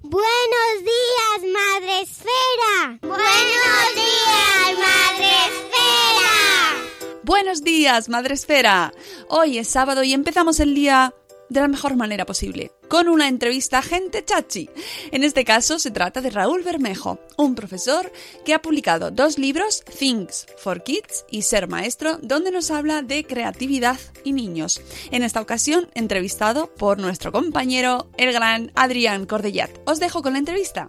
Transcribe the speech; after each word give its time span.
Buenos 0.00 0.84
días, 0.84 1.52
Madre 1.52 2.02
Esfera. 2.02 2.98
Buenos 3.02 3.94
días, 3.96 4.78
Madre 4.78 5.30
Esfera. 5.48 7.18
Buenos 7.24 7.64
días, 7.64 8.08
Madre 8.08 8.34
Esfera. 8.34 8.92
Hoy 9.28 9.58
es 9.58 9.68
sábado 9.68 10.04
y 10.04 10.12
empezamos 10.12 10.60
el 10.60 10.76
día 10.76 11.14
de 11.48 11.60
la 11.60 11.68
mejor 11.68 11.96
manera 11.96 12.26
posible, 12.26 12.72
con 12.88 13.08
una 13.08 13.28
entrevista 13.28 13.78
a 13.78 13.82
gente 13.82 14.24
chachi. 14.24 14.68
En 15.10 15.24
este 15.24 15.44
caso 15.44 15.78
se 15.78 15.90
trata 15.90 16.20
de 16.20 16.30
Raúl 16.30 16.62
Bermejo, 16.62 17.18
un 17.36 17.54
profesor 17.54 18.12
que 18.44 18.54
ha 18.54 18.62
publicado 18.62 19.10
dos 19.10 19.38
libros, 19.38 19.84
Things 19.84 20.46
for 20.56 20.82
Kids 20.82 21.24
y 21.30 21.42
Ser 21.42 21.68
Maestro, 21.68 22.18
donde 22.22 22.50
nos 22.50 22.70
habla 22.70 23.02
de 23.02 23.24
creatividad 23.24 23.98
y 24.24 24.32
niños. 24.32 24.80
En 25.10 25.22
esta 25.22 25.40
ocasión, 25.40 25.88
entrevistado 25.94 26.74
por 26.74 26.98
nuestro 26.98 27.32
compañero, 27.32 28.08
el 28.16 28.32
gran 28.32 28.72
Adrián 28.74 29.26
Cordellat. 29.26 29.70
Os 29.86 30.00
dejo 30.00 30.22
con 30.22 30.32
la 30.34 30.38
entrevista. 30.38 30.86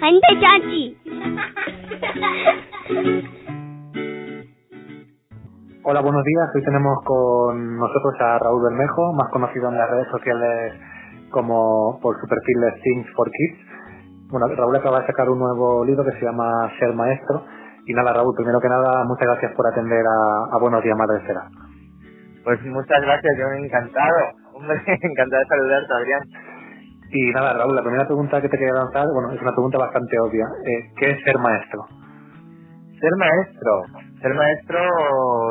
Gente 0.00 0.28
chachi. 0.40 0.96
Hola, 5.86 6.00
buenos 6.00 6.24
días. 6.24 6.48
Hoy 6.54 6.64
tenemos 6.64 6.96
con 7.04 7.76
nosotros 7.76 8.14
a 8.18 8.38
Raúl 8.38 8.62
Bermejo, 8.62 9.12
más 9.12 9.28
conocido 9.30 9.68
en 9.68 9.76
las 9.76 9.90
redes 9.90 10.08
sociales 10.08 10.80
como 11.30 12.00
por 12.00 12.16
su 12.18 12.26
perfil 12.26 12.60
de 12.62 12.72
Things 12.80 13.06
for 13.14 13.28
Kids. 13.30 13.60
Bueno, 14.30 14.48
Raúl 14.48 14.74
acaba 14.76 15.00
de 15.00 15.06
sacar 15.08 15.28
un 15.28 15.38
nuevo 15.38 15.84
libro 15.84 16.02
que 16.04 16.12
se 16.12 16.24
llama 16.24 16.72
Ser 16.78 16.94
Maestro. 16.94 17.44
Y 17.84 17.92
nada, 17.92 18.14
Raúl, 18.14 18.34
primero 18.34 18.60
que 18.60 18.68
nada, 18.70 19.04
muchas 19.04 19.28
gracias 19.28 19.52
por 19.52 19.66
atender 19.66 20.00
a, 20.08 20.56
a 20.56 20.58
Buenos 20.58 20.82
Días 20.82 20.96
Madre 20.96 21.18
Esfera. 21.20 21.48
Pues 22.44 22.64
muchas 22.64 23.02
gracias, 23.02 23.36
yo 23.36 23.44
encantado. 23.52 24.16
Hombre, 24.54 24.80
encantado 24.86 25.42
de 25.42 25.48
saludarte, 25.48 25.92
Adrián. 25.92 26.22
Y 27.12 27.30
nada, 27.32 27.52
Raúl, 27.52 27.76
la 27.76 27.82
primera 27.82 28.06
pregunta 28.06 28.40
que 28.40 28.48
te 28.48 28.56
quería 28.56 28.72
lanzar, 28.72 29.04
bueno, 29.12 29.32
es 29.32 29.42
una 29.42 29.52
pregunta 29.52 29.76
bastante 29.76 30.18
obvia. 30.18 30.46
Eh, 30.64 30.92
¿Qué 30.96 31.10
es 31.10 31.24
ser 31.24 31.36
maestro? 31.38 31.84
Ser 32.98 33.12
maestro. 33.18 33.82
Ser 34.24 34.32
maestro 34.32 34.80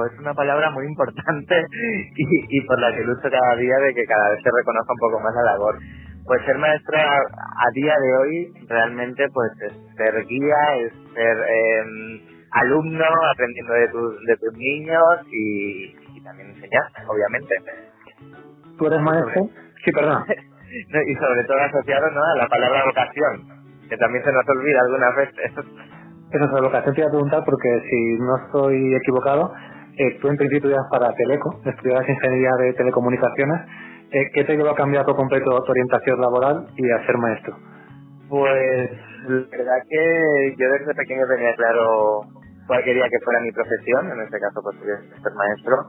es 0.07 0.19
una 0.19 0.33
palabra 0.33 0.71
muy 0.71 0.87
importante 0.87 1.63
y, 2.15 2.57
y 2.57 2.61
por 2.65 2.79
la 2.79 2.91
que 2.91 3.03
lucho 3.03 3.29
cada 3.29 3.55
día 3.55 3.77
de 3.77 3.93
que 3.93 4.03
cada 4.03 4.31
vez 4.31 4.41
se 4.41 4.49
reconozca 4.49 4.93
un 4.93 4.99
poco 4.99 5.19
más 5.19 5.35
la 5.35 5.51
labor. 5.51 5.77
Pues 6.25 6.41
ser 6.43 6.57
maestro 6.57 6.97
a, 6.97 7.17
a 7.19 7.69
día 7.75 7.93
de 8.01 8.13
hoy 8.17 8.53
realmente 8.67 9.27
pues 9.31 9.51
es 9.61 9.73
ser 9.95 10.25
guía, 10.25 10.77
es 10.77 10.91
ser 11.13 11.37
eh, 11.37 11.83
alumno 12.49 13.05
aprendiendo 13.31 13.73
de, 13.73 13.87
tus 13.89 14.25
de 14.25 14.37
tus 14.37 14.57
niños 14.57 15.19
y, 15.31 15.95
y 16.15 16.23
también 16.23 16.49
enseñar, 16.49 16.87
obviamente. 17.05 17.55
¿Tú 18.79 18.87
eres 18.87 19.01
maestro? 19.01 19.49
Sí, 19.85 19.91
perdón. 19.91 20.25
Y 20.73 21.13
sobre 21.13 21.43
todo 21.43 21.59
asociado 21.59 22.09
¿no? 22.09 22.23
a 22.23 22.35
la 22.35 22.47
palabra 22.47 22.83
vocación, 22.85 23.45
que 23.87 23.95
también 23.95 24.23
se 24.23 24.31
nos 24.31 24.49
olvida 24.49 24.81
algunas 24.81 25.15
veces. 25.15 25.51
Eso 26.33 26.45
es 26.45 26.61
lo 26.63 26.71
que 26.71 26.81
te 26.81 26.99
iba 26.99 27.07
a 27.07 27.11
preguntar 27.11 27.43
porque 27.45 27.69
si 27.91 28.17
no 28.17 28.35
estoy 28.37 28.95
equivocado, 28.95 29.53
eh, 29.95 30.17
tú 30.19 30.29
en 30.29 30.37
principio 30.37 30.69
estudias 30.69 30.89
para 30.89 31.13
Teleco, 31.13 31.61
estudias 31.63 32.09
ingeniería 32.09 32.49
de 32.57 32.73
telecomunicaciones. 32.73 33.61
Eh, 34.09 34.31
¿Qué 34.33 34.43
te 34.43 34.57
llevó 34.57 34.71
a 34.71 34.75
cambiar 34.75 35.05
por 35.05 35.15
completo 35.15 35.61
tu 35.61 35.71
orientación 35.71 36.19
laboral 36.19 36.65
y 36.75 36.89
a 36.89 37.05
ser 37.05 37.17
maestro? 37.19 37.55
Pues 38.29 38.89
la 39.29 39.57
verdad 39.57 39.77
que 39.87 40.55
yo 40.57 40.69
desde 40.71 40.95
pequeño 40.95 41.21
tenía 41.27 41.53
claro 41.53 42.21
cuál 42.65 42.83
quería 42.83 43.05
que 43.09 43.19
fuera 43.23 43.39
mi 43.39 43.51
profesión, 43.51 44.11
en 44.11 44.21
este 44.21 44.39
caso 44.39 44.59
pues 44.63 44.75
ser 44.79 45.33
maestro. 45.37 45.85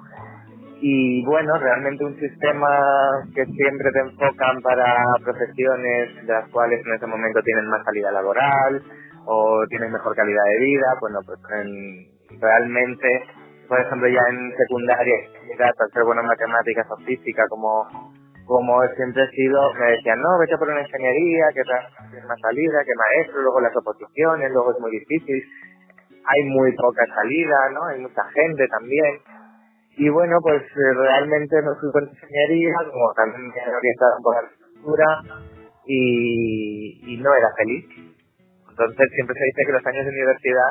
Y 0.83 1.25
bueno, 1.25 1.57
realmente 1.57 2.05
un 2.05 2.21
sistema 2.21 2.69
que 3.35 3.47
siempre 3.47 3.91
te 3.93 4.01
enfocan 4.01 4.61
para 4.61 4.95
profesiones 5.25 6.27
de 6.27 6.33
las 6.35 6.51
cuales 6.51 6.85
en 6.85 6.93
ese 6.93 7.07
momento 7.07 7.41
tienen 7.41 7.67
más 7.71 7.83
salida 7.83 8.13
laboral 8.13 8.83
o 9.27 9.65
tienen 9.69 9.93
mejor 9.93 10.15
calidad 10.15 10.45
de 10.45 10.65
vida, 10.65 10.87
bueno, 11.01 11.19
pues 11.25 11.39
en, 11.61 12.41
realmente, 12.41 13.09
por 13.69 13.81
ejemplo, 13.81 14.09
ya 14.09 14.21
en 14.31 14.57
secundaria, 14.57 15.15
al 15.59 15.91
ser 15.93 16.05
bueno 16.05 16.23
en 16.23 16.29
matemáticas 16.29 16.87
o 16.91 16.97
física, 17.05 17.45
como 17.49 17.89
como 18.47 18.83
siempre 18.95 19.25
he 19.25 19.31
sido, 19.31 19.73
me 19.75 19.93
decían, 19.93 20.21
no, 20.21 20.39
vete 20.39 20.59
por 20.59 20.69
una 20.69 20.83
ingeniería, 20.83 21.47
que 21.55 21.63
tienes 22.11 22.29
más 22.29 22.41
salida, 22.41 22.85
que 22.85 22.93
maestro, 22.95 23.41
luego 23.41 23.61
las 23.61 23.77
oposiciones, 23.77 24.53
luego 24.53 24.73
es 24.73 24.81
muy 24.81 24.91
difícil, 24.91 25.43
hay 26.27 26.43
muy 26.45 26.73
poca 26.77 27.07
salida, 27.07 27.57
¿no? 27.73 27.87
Hay 27.87 28.01
mucha 28.01 28.23
gente 28.35 28.69
también. 28.69 29.19
Y 29.97 30.09
bueno, 30.09 30.37
pues 30.43 30.63
eh, 30.63 30.95
realmente 30.95 31.57
me 31.63 31.75
fui 31.81 31.91
por 31.93 32.03
ingeniería, 32.03 32.75
como 32.91 33.13
también 33.15 33.49
me 33.49 33.77
orientado 33.77 34.17
por 34.23 34.37
arquitectura, 34.37 35.21
y, 35.87 37.15
y 37.15 37.23
no 37.23 37.35
era 37.35 37.51
feliz. 37.57 37.87
Entonces 38.75 39.07
siempre 39.15 39.39
se 39.39 39.45
dice 39.45 39.63
que 39.67 39.73
los 39.79 39.87
años 39.87 40.05
de 40.05 40.11
universidad 40.11 40.71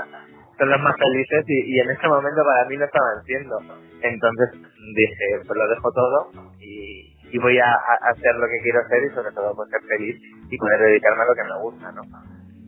son 0.59 0.69
los 0.69 0.81
más 0.81 0.95
felices 0.99 1.43
y, 1.47 1.57
y 1.71 1.79
en 1.79 1.89
este 1.89 2.07
momento 2.07 2.43
para 2.43 2.67
mí 2.67 2.75
no 2.75 2.83
estaban 2.83 3.23
siendo. 3.23 3.55
Entonces 4.03 4.47
dije, 4.59 5.27
pues 5.47 5.55
lo 5.55 5.67
dejo 5.69 5.89
todo 5.91 6.19
y, 6.59 7.15
y 7.31 7.37
voy 7.39 7.57
a, 7.59 7.71
a 7.71 7.95
hacer 8.11 8.35
lo 8.35 8.45
que 8.51 8.59
quiero 8.61 8.79
hacer 8.83 9.07
y 9.07 9.15
sobre 9.15 9.31
todo 9.31 9.55
pues 9.55 9.69
ser 9.69 9.81
feliz 9.87 10.19
y 10.51 10.57
poder 10.57 10.79
dedicarme 10.81 11.23
a 11.23 11.31
lo 11.31 11.35
que 11.35 11.47
me 11.47 11.59
gusta, 11.63 11.91
¿no? 11.95 12.01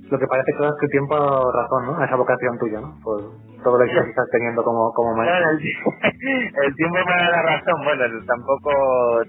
Lo 0.10 0.20
que 0.20 0.28
parece 0.28 0.54
que 0.54 0.64
es 0.64 0.74
que 0.80 0.86
el 0.86 0.92
tiempo 0.92 1.18
razón, 1.52 1.86
¿no? 1.88 2.00
A 2.00 2.06
esa 2.06 2.16
vocación 2.16 2.58
tuya, 2.60 2.80
¿no? 2.80 2.96
Por 3.04 3.20
todo 3.62 3.78
lo 3.78 3.86
que 3.86 4.00
estás 4.10 4.30
teniendo 4.32 4.64
como, 4.64 4.94
como 4.94 5.16
maestro. 5.18 5.52
El 5.52 6.76
tiempo 6.76 6.96
me 6.96 7.12
da 7.12 7.30
la 7.30 7.42
razón, 7.42 7.84
bueno, 7.84 8.06
tampoco 8.26 8.72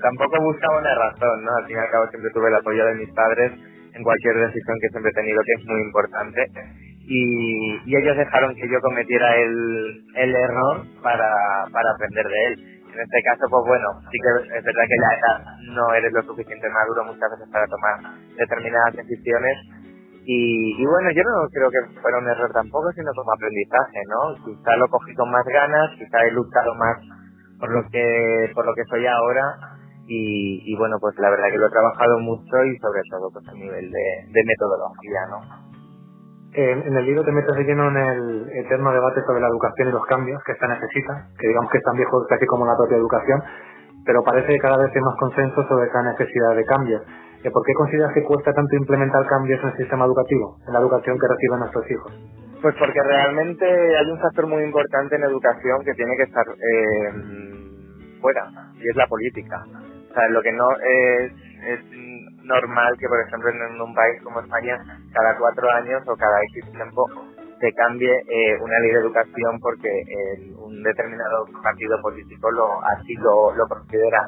tampoco 0.00 0.42
buscaba 0.42 0.78
una 0.78 0.94
razón, 0.94 1.44
¿no? 1.44 1.50
Al 1.56 1.66
fin 1.66 1.76
y 1.76 1.80
al 1.80 1.90
cabo 1.90 2.06
siempre 2.08 2.30
tuve 2.30 2.48
el 2.48 2.54
apoyo 2.54 2.84
de 2.86 2.94
mis 2.94 3.10
padres 3.12 3.52
en 3.96 4.02
cualquier 4.04 4.36
decisión 4.36 4.76
que 4.80 4.88
siempre 4.88 5.10
he 5.10 5.20
tenido, 5.20 5.40
que 5.42 5.54
es 5.56 5.64
muy 5.66 5.80
importante. 5.80 6.40
Y, 7.08 7.96
ellos 7.96 8.16
dejaron 8.16 8.54
que 8.54 8.68
yo 8.68 8.80
cometiera 8.80 9.36
el, 9.36 10.04
el 10.14 10.34
error 10.34 10.84
para, 11.02 11.24
aprender 11.64 12.26
de 12.26 12.44
él. 12.46 12.54
En 12.92 13.00
este 13.00 13.22
caso, 13.24 13.44
pues 13.50 13.62
bueno, 13.66 13.88
sí 14.10 14.18
que 14.20 14.56
es 14.56 14.64
verdad 14.64 14.84
que 14.88 15.00
ya 15.00 15.72
no 15.74 15.94
eres 15.94 16.12
lo 16.12 16.22
suficiente 16.22 16.68
maduro 16.70 17.04
muchas 17.04 17.30
veces 17.30 17.48
para 17.52 17.66
tomar 17.66 17.96
determinadas 18.36 18.96
decisiones. 18.96 19.56
Y, 20.24 20.82
y 20.82 20.84
bueno, 20.84 21.10
yo 21.12 21.22
no 21.22 21.48
creo 21.52 21.70
que 21.70 22.00
fuera 22.00 22.18
un 22.18 22.28
error 22.28 22.50
tampoco, 22.52 22.90
sino 22.92 23.12
como 23.14 23.32
aprendizaje, 23.32 24.00
¿no? 24.08 24.34
Quizá 24.44 24.76
lo 24.76 24.88
cogí 24.88 25.14
con 25.14 25.30
más 25.30 25.44
ganas, 25.44 25.90
quizá 25.98 26.24
he 26.24 26.32
luchado 26.32 26.74
más 26.74 26.98
por 27.60 27.70
lo 27.70 27.88
que, 27.90 28.50
por 28.54 28.66
lo 28.66 28.74
que 28.74 28.84
soy 28.90 29.06
ahora 29.06 29.75
y, 30.06 30.62
y 30.72 30.76
bueno, 30.76 30.96
pues 31.00 31.14
la 31.18 31.30
verdad 31.30 31.48
que 31.50 31.58
lo 31.58 31.66
he 31.66 31.70
trabajado 31.70 32.18
mucho 32.20 32.64
y 32.64 32.76
sobre 32.78 33.02
todo 33.10 33.30
pues 33.32 33.46
a 33.48 33.52
nivel 33.52 33.90
de, 33.90 34.06
de 34.32 34.44
metodología, 34.44 35.20
¿no? 35.30 35.38
En, 36.52 36.82
en 36.88 36.96
el 36.96 37.04
libro 37.04 37.24
te 37.24 37.32
metes 37.32 37.54
de 37.54 37.64
lleno 37.64 37.88
en 37.88 37.96
el 37.96 38.48
eterno 38.64 38.92
debate 38.92 39.20
sobre 39.26 39.40
la 39.40 39.48
educación 39.48 39.88
y 39.88 39.92
los 39.92 40.06
cambios 40.06 40.42
que 40.44 40.52
esta 40.52 40.68
necesita, 40.68 41.28
que 41.38 41.48
digamos 41.48 41.70
que 41.70 41.78
es 41.78 41.84
tan 41.84 41.96
viejo 41.96 42.24
casi 42.28 42.46
como 42.46 42.64
la 42.64 42.76
propia 42.76 42.96
educación, 42.96 43.42
pero 44.06 44.22
parece 44.22 44.54
que 44.54 44.58
cada 44.58 44.78
vez 44.78 44.90
hay 44.94 45.02
más 45.02 45.16
consenso 45.18 45.66
sobre 45.68 45.88
esa 45.88 46.02
necesidad 46.02 46.56
de 46.56 46.64
cambios. 46.64 47.02
Eh, 47.44 47.50
¿Por 47.50 47.62
qué 47.66 47.74
consideras 47.74 48.14
que 48.14 48.22
cuesta 48.22 48.52
tanto 48.54 48.76
implementar 48.76 49.26
cambios 49.26 49.60
en 49.62 49.68
el 49.68 49.76
sistema 49.76 50.06
educativo, 50.06 50.56
en 50.66 50.72
la 50.72 50.80
educación 50.80 51.18
que 51.18 51.28
reciben 51.28 51.58
nuestros 51.60 51.90
hijos? 51.90 52.12
Pues 52.62 52.74
porque 52.78 53.02
realmente 53.02 53.66
hay 53.66 54.10
un 54.10 54.18
factor 54.18 54.46
muy 54.46 54.62
importante 54.64 55.16
en 55.16 55.24
educación 55.24 55.84
que 55.84 55.92
tiene 55.92 56.16
que 56.16 56.22
estar 56.22 56.46
eh, 56.48 58.18
fuera, 58.22 58.48
y 58.74 58.88
es 58.88 58.96
la 58.96 59.06
política. 59.06 59.62
Sea, 60.16 60.28
lo 60.28 60.42
que 60.42 60.52
no 60.52 60.68
es, 60.72 61.32
es 61.68 61.80
normal 62.42 62.96
que, 62.98 63.08
por 63.08 63.20
ejemplo, 63.20 63.50
en 63.50 63.80
un 63.80 63.94
país 63.94 64.22
como 64.22 64.40
España, 64.40 64.78
cada 65.12 65.36
cuatro 65.38 65.70
años 65.70 66.02
o 66.08 66.16
cada 66.16 66.40
X 66.54 66.72
tiempo 66.72 67.06
se 67.60 67.72
cambie 67.72 68.10
eh, 68.10 68.58
una 68.60 68.78
ley 68.80 68.92
de 68.92 69.00
educación 69.00 69.58
porque 69.60 69.88
eh, 69.88 70.52
un 70.58 70.82
determinado 70.82 71.46
partido 71.62 72.00
político 72.02 72.50
lo 72.50 72.82
así 72.84 73.14
lo, 73.14 73.54
lo 73.54 73.66
considera. 73.66 74.20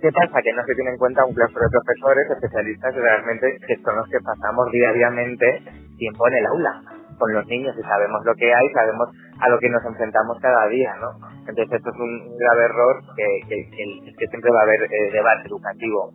¿Qué 0.00 0.12
pasa? 0.12 0.42
Que 0.42 0.52
no 0.52 0.62
se 0.64 0.74
tiene 0.74 0.90
en 0.90 0.98
cuenta 0.98 1.24
un 1.24 1.34
claustro 1.34 1.62
de 1.62 1.70
profesores 1.70 2.30
especialistas 2.30 2.94
que 2.94 3.00
realmente 3.00 3.58
que 3.66 3.76
son 3.82 3.96
los 3.96 4.08
que 4.08 4.18
pasamos 4.20 4.70
diariamente 4.70 5.62
tiempo 5.96 6.28
en 6.28 6.34
el 6.34 6.46
aula 6.46 6.93
con 7.18 7.32
los 7.32 7.46
niños 7.46 7.74
y 7.78 7.82
sabemos 7.82 8.24
lo 8.24 8.34
que 8.34 8.52
hay, 8.52 8.68
sabemos 8.72 9.08
a 9.40 9.48
lo 9.48 9.58
que 9.58 9.68
nos 9.68 9.84
enfrentamos 9.84 10.38
cada 10.40 10.66
día, 10.68 10.94
¿no? 11.00 11.10
Entonces 11.46 11.72
esto 11.72 11.90
es 11.90 11.98
un 12.00 12.36
grave 12.38 12.64
error 12.64 12.96
que, 13.16 13.26
que, 13.48 14.14
que, 14.18 14.26
siempre 14.28 14.50
va 14.50 14.60
a 14.60 14.62
haber 14.62 14.82
eh, 14.84 15.10
debate 15.12 15.48
educativo 15.48 16.10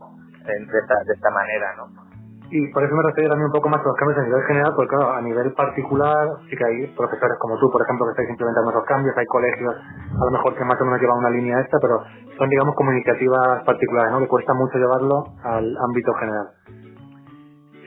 de 0.46 0.80
esta, 0.80 0.96
de 1.06 1.14
esta 1.14 1.30
manera, 1.30 1.76
¿no? 1.78 2.10
Y 2.52 2.66
por 2.74 2.84
eso 2.84 2.96
me 2.96 3.04
refiero 3.04 3.30
también 3.30 3.46
un 3.46 3.54
poco 3.54 3.70
más 3.70 3.80
a 3.82 3.84
los 3.84 3.96
cambios 3.96 4.18
a 4.18 4.24
nivel 4.26 4.42
general, 4.42 4.74
porque 4.76 4.90
claro, 4.90 5.14
a 5.14 5.22
nivel 5.22 5.54
particular 5.54 6.28
sí 6.50 6.58
que 6.58 6.66
hay 6.66 6.88
profesores 6.98 7.38
como 7.38 7.60
tú, 7.60 7.70
por 7.70 7.82
ejemplo, 7.84 8.08
que 8.08 8.12
estáis 8.12 8.30
implementando 8.30 8.72
esos 8.72 8.86
cambios, 8.86 9.16
hay 9.16 9.26
colegios 9.28 9.76
a 9.78 10.26
lo 10.26 10.32
mejor 10.32 10.58
que 10.58 10.66
más 10.66 10.82
o 10.82 10.86
menos 10.86 11.00
llevan 11.00 11.20
una 11.20 11.30
línea 11.30 11.62
esta, 11.62 11.78
pero 11.80 12.02
son 12.40 12.50
digamos 12.50 12.74
como 12.74 12.92
iniciativas 12.92 13.64
particulares, 13.66 14.12
¿no? 14.12 14.20
Que 14.20 14.28
cuesta 14.28 14.54
mucho 14.56 14.80
llevarlo 14.80 15.26
al 15.44 15.78
ámbito 15.78 16.14
general. 16.14 16.48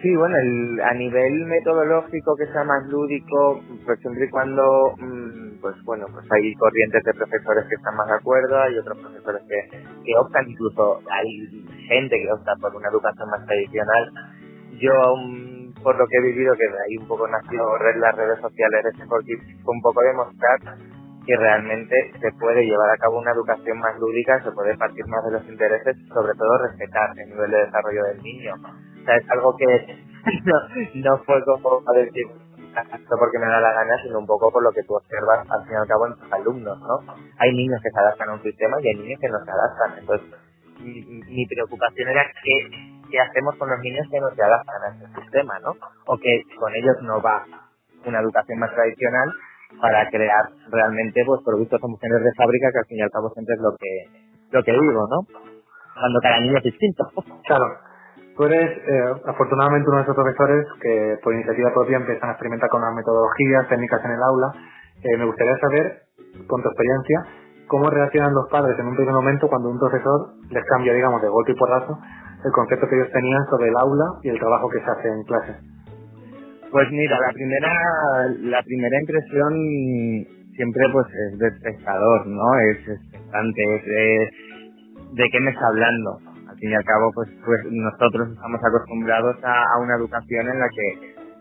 Sí, 0.02 0.16
bueno, 0.16 0.36
el, 0.36 0.80
a 0.80 0.94
nivel 0.94 1.46
metodológico 1.46 2.34
que 2.36 2.46
sea 2.46 2.64
más 2.64 2.84
lúdico, 2.88 3.62
pues 3.86 4.00
siempre 4.00 4.26
y 4.26 4.30
cuando, 4.30 4.94
mm, 4.98 5.60
pues 5.60 5.76
bueno, 5.84 6.06
pues 6.12 6.26
hay 6.32 6.54
corrientes 6.56 7.04
de 7.04 7.14
profesores 7.14 7.64
que 7.68 7.76
están 7.76 7.94
más 7.96 8.08
de 8.08 8.14
acuerdo, 8.14 8.58
hay 8.60 8.78
otros 8.78 8.98
profesores 8.98 9.42
que, 9.48 9.78
que 10.04 10.18
optan, 10.18 10.50
incluso 10.50 11.00
hay 11.08 11.64
gente 11.86 12.16
que 12.18 12.32
opta 12.32 12.52
por 12.60 12.74
una 12.74 12.88
educación 12.88 13.30
más 13.30 13.46
tradicional 13.46 14.10
yo, 14.82 15.14
por 15.82 15.96
lo 15.96 16.06
que 16.08 16.16
he 16.16 16.22
vivido, 16.22 16.54
que 16.56 16.66
de 16.66 16.82
ahí 16.82 16.96
un 16.98 17.06
poco 17.06 17.28
nació 17.28 17.62
las 18.00 18.16
redes 18.16 18.40
sociales 18.40 18.84
de 18.84 19.06
fue 19.06 19.74
un 19.74 19.82
poco 19.82 20.00
demostrar 20.02 20.58
que 21.24 21.36
realmente 21.36 21.94
se 22.20 22.32
puede 22.32 22.64
llevar 22.64 22.90
a 22.90 22.98
cabo 22.98 23.20
una 23.20 23.30
educación 23.30 23.78
más 23.78 23.96
lúdica, 24.00 24.42
se 24.42 24.50
puede 24.50 24.76
partir 24.76 25.06
más 25.06 25.24
de 25.24 25.30
los 25.38 25.48
intereses, 25.48 25.96
sobre 26.08 26.34
todo 26.34 26.58
respetar 26.66 27.10
el 27.16 27.30
nivel 27.30 27.50
de 27.52 27.58
desarrollo 27.58 28.04
del 28.04 28.22
niño. 28.22 28.54
O 29.02 29.10
es 29.10 29.30
algo 29.30 29.56
que 29.56 29.66
no, 30.94 31.18
fue 31.24 31.44
como 31.44 31.82
a 31.86 31.92
decir 31.98 32.26
esto 32.72 33.16
porque 33.18 33.38
me 33.38 33.46
da 33.46 33.60
la 33.60 33.72
gana, 33.72 34.02
sino 34.02 34.18
un 34.18 34.26
poco 34.26 34.50
por 34.50 34.62
lo 34.62 34.72
que 34.72 34.82
tú 34.84 34.94
observas 34.94 35.44
al 35.50 35.64
fin 35.64 35.74
y 35.74 35.76
al 35.76 35.86
cabo 35.86 36.06
en 36.06 36.16
tus 36.16 36.32
alumnos, 36.32 36.78
¿no? 36.80 37.00
Hay 37.38 37.52
niños 37.52 37.80
que 37.82 37.90
se 37.90 38.00
adaptan 38.00 38.30
a 38.30 38.34
un 38.34 38.42
sistema 38.42 38.76
y 38.80 38.88
hay 38.88 38.94
niños 38.94 39.20
que 39.20 39.28
no 39.28 39.44
se 39.44 39.50
adaptan. 39.50 39.98
Entonces, 39.98 40.26
mi, 40.80 41.02
mi 41.04 41.46
preocupación 41.46 42.08
era 42.08 42.24
que 42.42 42.92
qué 43.10 43.20
hacemos 43.20 43.56
con 43.56 43.68
los 43.68 43.78
niños 43.80 44.08
que 44.10 44.20
no 44.20 44.30
se 44.34 44.42
adaptan 44.42 44.82
a 44.82 44.96
ese 44.96 45.20
sistema, 45.20 45.58
¿no? 45.60 45.76
O 46.06 46.16
que 46.16 46.42
con 46.58 46.74
ellos 46.74 46.96
no 47.02 47.20
va 47.20 47.44
una 48.06 48.20
educación 48.20 48.58
más 48.58 48.72
tradicional 48.74 49.28
para 49.80 50.08
crear 50.10 50.48
realmente 50.70 51.22
pues 51.24 51.40
productos 51.44 51.80
homogéneos 51.82 52.22
de 52.22 52.32
fábrica 52.36 52.72
que 52.72 52.78
al 52.78 52.86
fin 52.86 52.98
y 52.98 53.02
al 53.02 53.10
cabo 53.10 53.30
siempre 53.30 53.54
es 53.54 53.60
lo 53.60 53.76
que 53.76 53.92
lo 54.50 54.62
que 54.62 54.72
digo, 54.72 55.06
¿no? 55.08 55.26
Cuando 55.94 56.20
cada 56.20 56.40
niño 56.40 56.56
es 56.58 56.64
distinto. 56.64 57.04
Claro. 57.44 57.91
Tú 58.36 58.44
eres 58.44 58.78
eh, 58.78 59.14
afortunadamente 59.26 59.88
uno 59.88 59.98
de 59.98 60.02
esos 60.04 60.16
profesores 60.16 60.66
que 60.80 61.18
por 61.22 61.34
iniciativa 61.34 61.72
propia 61.74 61.98
empiezan 61.98 62.30
a 62.30 62.32
experimentar 62.32 62.68
con 62.70 62.80
las 62.80 62.94
metodologías, 62.94 63.68
técnicas 63.68 64.04
en 64.04 64.12
el 64.12 64.22
aula. 64.22 64.52
Eh, 65.02 65.18
me 65.18 65.26
gustaría 65.26 65.56
saber, 65.58 66.02
con 66.46 66.62
tu 66.62 66.68
experiencia, 66.68 67.26
cómo 67.68 67.90
reaccionan 67.90 68.32
los 68.32 68.48
padres 68.48 68.78
en 68.78 68.86
un 68.86 68.96
primer 68.96 69.14
momento 69.14 69.48
cuando 69.48 69.68
un 69.68 69.78
profesor 69.78 70.32
les 70.50 70.64
cambia, 70.64 70.94
digamos, 70.94 71.20
de 71.20 71.28
golpe 71.28 71.52
y 71.52 71.56
porrazo 71.56 71.98
el 72.44 72.52
concepto 72.52 72.88
que 72.88 72.96
ellos 72.96 73.12
tenían 73.12 73.44
sobre 73.50 73.68
el 73.68 73.76
aula 73.76 74.04
y 74.22 74.28
el 74.30 74.38
trabajo 74.38 74.68
que 74.68 74.80
se 74.80 74.90
hace 74.90 75.08
en 75.08 75.22
clase. 75.24 75.54
Pues 76.70 76.90
mira, 76.90 77.18
la 77.20 77.32
primera, 77.32 77.72
la 78.40 78.62
primera 78.62 79.00
impresión 79.00 79.52
siempre 80.56 80.82
pues 80.92 81.06
es 81.06 81.38
de 81.38 81.48
espectador, 81.48 82.26
¿no? 82.26 82.58
Es 82.58 82.88
expectante, 82.88 83.76
es 83.76 83.84
de, 83.84 84.30
de 85.12 85.30
qué 85.30 85.40
me 85.40 85.50
está 85.50 85.66
hablando. 85.66 86.31
Fin 86.62 86.70
y 86.70 86.74
al 86.78 86.84
cabo, 86.86 87.10
pues, 87.10 87.26
pues 87.44 87.58
nosotros 87.74 88.30
estamos 88.30 88.60
acostumbrados 88.62 89.34
a, 89.42 89.82
una 89.82 89.96
educación 89.98 90.46
en 90.46 90.60
la 90.62 90.68
que 90.70 90.86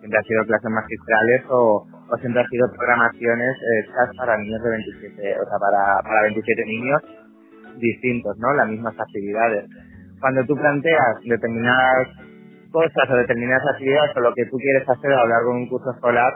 siempre 0.02 0.18
ha 0.18 0.24
sido 0.24 0.42
clases 0.50 0.72
magistrales 0.72 1.46
o, 1.50 1.86
o 1.86 2.18
siempre 2.18 2.42
ha 2.42 2.48
sido 2.50 2.66
programaciones 2.74 3.54
hechas 3.86 4.10
para 4.18 4.38
niños 4.42 4.64
de 4.64 4.70
27, 5.06 5.14
o 5.38 5.46
sea, 5.46 5.58
para, 5.62 6.02
para 6.02 6.22
27 6.24 6.66
niños 6.66 7.02
distintos, 7.78 8.34
¿no? 8.40 8.52
Las 8.54 8.68
mismas 8.68 8.98
actividades 8.98 9.70
cuando 10.22 10.46
tú 10.46 10.56
planteas 10.56 11.18
determinadas 11.26 12.08
cosas 12.72 13.10
o 13.10 13.16
determinadas 13.18 13.64
actividades 13.74 14.16
o 14.16 14.22
lo 14.22 14.34
que 14.34 14.46
tú 14.46 14.58
quieres 14.58 14.88
hacer 14.88 15.12
a 15.12 15.26
lo 15.26 15.28
largo 15.28 15.50
de 15.52 15.58
un 15.58 15.68
curso 15.68 15.92
escolar, 15.92 16.32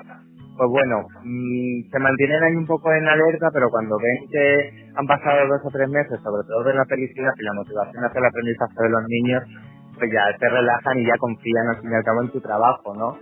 pues 0.58 0.70
bueno, 0.70 1.08
mm, 1.24 1.92
se 1.92 2.00
mantienen 2.00 2.44
ahí 2.44 2.56
un 2.56 2.68
poco 2.68 2.92
en 2.94 3.08
alerta, 3.08 3.50
pero 3.54 3.70
cuando 3.70 3.98
ven 3.98 4.30
que 4.32 4.90
han 4.96 5.08
pasado 5.08 5.48
dos 5.48 5.62
o 5.66 5.70
tres 5.72 5.90
meses, 5.90 6.20
sobre 6.24 6.48
todo 6.48 6.64
de 6.64 6.74
la 6.74 6.86
felicidad 6.86 7.34
y 7.38 7.44
la 7.44 7.54
motivación 7.54 8.06
hacia 8.06 8.20
el 8.20 8.26
aprendizaje 8.26 8.84
de 8.84 8.90
los 8.90 9.04
niños, 9.08 9.44
pues 9.98 10.12
ya 10.12 10.24
se 10.38 10.50
relajan 10.50 11.00
y 11.00 11.06
ya 11.06 11.18
confían 11.20 11.68
al 11.70 11.82
fin 11.82 11.92
y 11.92 11.96
al 11.96 12.04
cabo 12.04 12.22
en 12.22 12.32
tu 12.32 12.42
trabajo, 12.42 12.96
¿no? 12.96 13.18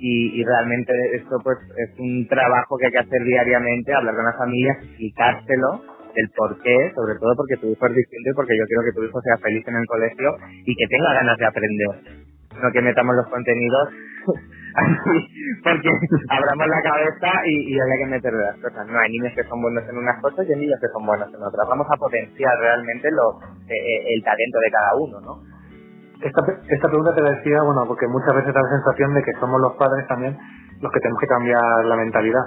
Y, 0.00 0.40
y 0.40 0.44
realmente 0.44 0.92
esto 1.16 1.38
pues 1.42 1.58
es 1.76 1.98
un 1.98 2.26
trabajo 2.28 2.78
que 2.78 2.86
hay 2.86 2.92
que 2.92 2.98
hacer 2.98 3.22
diariamente, 3.24 3.94
hablar 3.94 4.14
con 4.14 4.24
las 4.24 4.38
familias, 4.38 4.78
explicárselo 4.82 5.82
el 6.14 6.30
por 6.36 6.60
qué, 6.62 6.92
sobre 6.94 7.14
todo 7.18 7.34
porque 7.36 7.56
tu 7.56 7.70
hijo 7.70 7.86
es 7.86 7.94
distinto 7.94 8.30
y 8.30 8.34
porque 8.34 8.56
yo 8.56 8.64
quiero 8.66 8.82
que 8.84 8.94
tu 8.94 9.04
hijo 9.04 9.20
sea 9.22 9.36
feliz 9.38 9.66
en 9.66 9.76
el 9.76 9.86
colegio 9.86 10.36
y 10.64 10.74
que 10.74 10.86
tenga 10.86 11.14
ganas 11.14 11.38
de 11.38 11.46
aprender. 11.46 12.28
No 12.62 12.72
que 12.72 12.82
metamos 12.82 13.14
los 13.16 13.26
contenidos 13.28 13.88
porque 15.64 15.90
abramos 16.28 16.66
la 16.66 16.82
cabeza 16.82 17.30
y, 17.46 17.74
y 17.74 17.80
haya 17.80 17.96
que 17.98 18.10
meter 18.10 18.32
las 18.34 18.56
cosas. 18.58 18.86
No, 18.86 18.98
hay 18.98 19.10
niños 19.10 19.32
que 19.34 19.44
son 19.44 19.62
buenos 19.62 19.84
en 19.88 19.96
unas 19.96 20.20
cosas 20.20 20.46
y 20.48 20.52
hay 20.52 20.60
niños 20.60 20.78
que 20.80 20.88
son 20.88 21.06
buenos 21.06 21.28
en 21.28 21.42
otras. 21.42 21.68
Vamos 21.68 21.86
a 21.90 21.96
potenciar 21.96 22.52
realmente 22.60 23.10
lo, 23.10 23.40
eh, 23.66 23.74
eh, 23.74 24.14
el 24.14 24.22
talento 24.22 24.58
de 24.58 24.70
cada 24.70 24.90
uno, 24.96 25.20
¿no? 25.20 25.32
Esta, 26.20 26.42
esta 26.68 26.88
pregunta 26.88 27.14
te 27.14 27.22
la 27.22 27.30
decía, 27.30 27.62
bueno, 27.62 27.86
porque 27.86 28.06
muchas 28.08 28.34
veces 28.34 28.52
da 28.52 28.60
la 28.60 28.74
sensación 28.74 29.14
de 29.14 29.22
que 29.22 29.32
somos 29.38 29.60
los 29.60 29.74
padres 29.78 30.06
también 30.08 30.36
los 30.80 30.92
que 30.92 31.00
tenemos 31.00 31.20
que 31.20 31.26
cambiar 31.26 31.84
la 31.84 31.96
mentalidad 31.96 32.42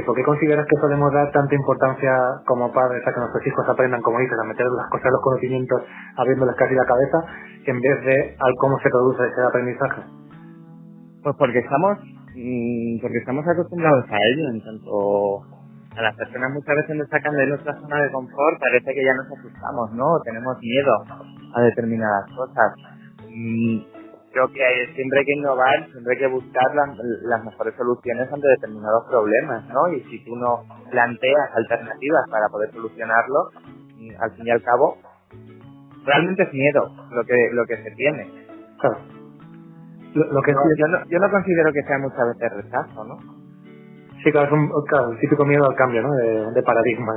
¿Por 0.00 0.16
qué 0.16 0.22
consideras 0.24 0.66
que 0.66 0.80
podemos 0.80 1.12
dar 1.12 1.30
tanta 1.32 1.54
importancia 1.54 2.16
como 2.46 2.72
padres 2.72 3.06
a 3.06 3.12
que 3.12 3.20
nuestros 3.20 3.46
hijos 3.46 3.68
aprendan, 3.68 4.00
como 4.00 4.18
dices, 4.20 4.38
a 4.40 4.48
meter 4.48 4.64
las 4.66 4.88
cosas, 4.88 5.12
los 5.12 5.20
conocimientos, 5.20 5.82
abriéndoles 6.16 6.56
casi 6.56 6.74
la 6.74 6.86
cabeza, 6.86 7.18
en 7.66 7.80
vez 7.80 8.04
de 8.04 8.36
al 8.40 8.54
cómo 8.56 8.78
se 8.80 8.88
produce 8.88 9.22
ese 9.28 9.42
aprendizaje? 9.42 10.02
Pues 11.22 11.36
porque 11.36 11.58
estamos, 11.58 11.98
mm, 12.34 13.00
porque 13.02 13.18
estamos 13.18 13.46
acostumbrados 13.46 14.04
a 14.08 14.16
ello, 14.16 14.48
en 14.48 14.64
tanto 14.64 15.42
a 15.96 16.02
las 16.02 16.16
personas 16.16 16.52
muchas 16.52 16.74
veces 16.76 16.96
nos 16.96 17.08
sacan 17.08 17.36
de 17.36 17.46
nuestra 17.46 17.74
zona 17.74 18.02
de 18.02 18.10
confort, 18.12 18.58
parece 18.60 18.94
que 18.94 19.04
ya 19.04 19.14
nos 19.14 19.38
asustamos, 19.38 19.92
¿no? 19.92 20.20
tenemos 20.24 20.56
miedo 20.58 20.92
a 21.54 21.60
determinadas 21.60 22.24
cosas. 22.34 22.72
Mm, 23.28 23.91
creo 24.32 24.48
que 24.48 24.94
siempre 24.94 25.20
hay 25.20 25.24
que 25.24 25.32
innovar, 25.32 25.86
siempre 25.90 26.14
hay 26.14 26.18
que 26.18 26.26
buscar 26.26 26.74
las, 26.74 27.44
mejores 27.44 27.74
soluciones 27.76 28.32
ante 28.32 28.48
determinados 28.48 29.06
problemas, 29.08 29.64
¿no? 29.68 29.92
Y 29.92 30.00
si 30.04 30.24
tú 30.24 30.36
no 30.36 30.64
planteas 30.90 31.50
alternativas 31.54 32.24
para 32.30 32.48
poder 32.48 32.72
solucionarlo, 32.72 33.50
al 34.18 34.30
fin 34.32 34.46
y 34.46 34.50
al 34.50 34.62
cabo, 34.62 34.98
realmente 36.04 36.42
es 36.42 36.52
miedo 36.52 36.90
lo 37.10 37.24
que 37.24 37.50
lo 37.52 37.64
que 37.66 37.76
se 37.76 37.90
tiene. 37.92 38.30
Claro. 38.80 38.98
Lo, 40.14 40.42
que 40.42 40.52
yo, 40.52 40.86
no, 40.88 40.98
yo 41.08 41.18
no 41.18 41.30
considero 41.30 41.72
que 41.72 41.82
sea 41.84 41.98
muchas 41.98 42.36
veces 42.36 42.64
rechazo, 42.64 43.04
¿no? 43.04 43.16
Sí, 44.22 44.30
claro, 44.30 44.46
es 44.46 44.52
un, 44.52 44.70
claro, 44.86 45.12
el 45.12 45.18
típico 45.20 45.44
miedo 45.44 45.64
al 45.66 45.74
cambio, 45.74 46.02
¿no? 46.02 46.12
De, 46.14 46.52
de 46.52 46.62
paradigma. 46.62 47.12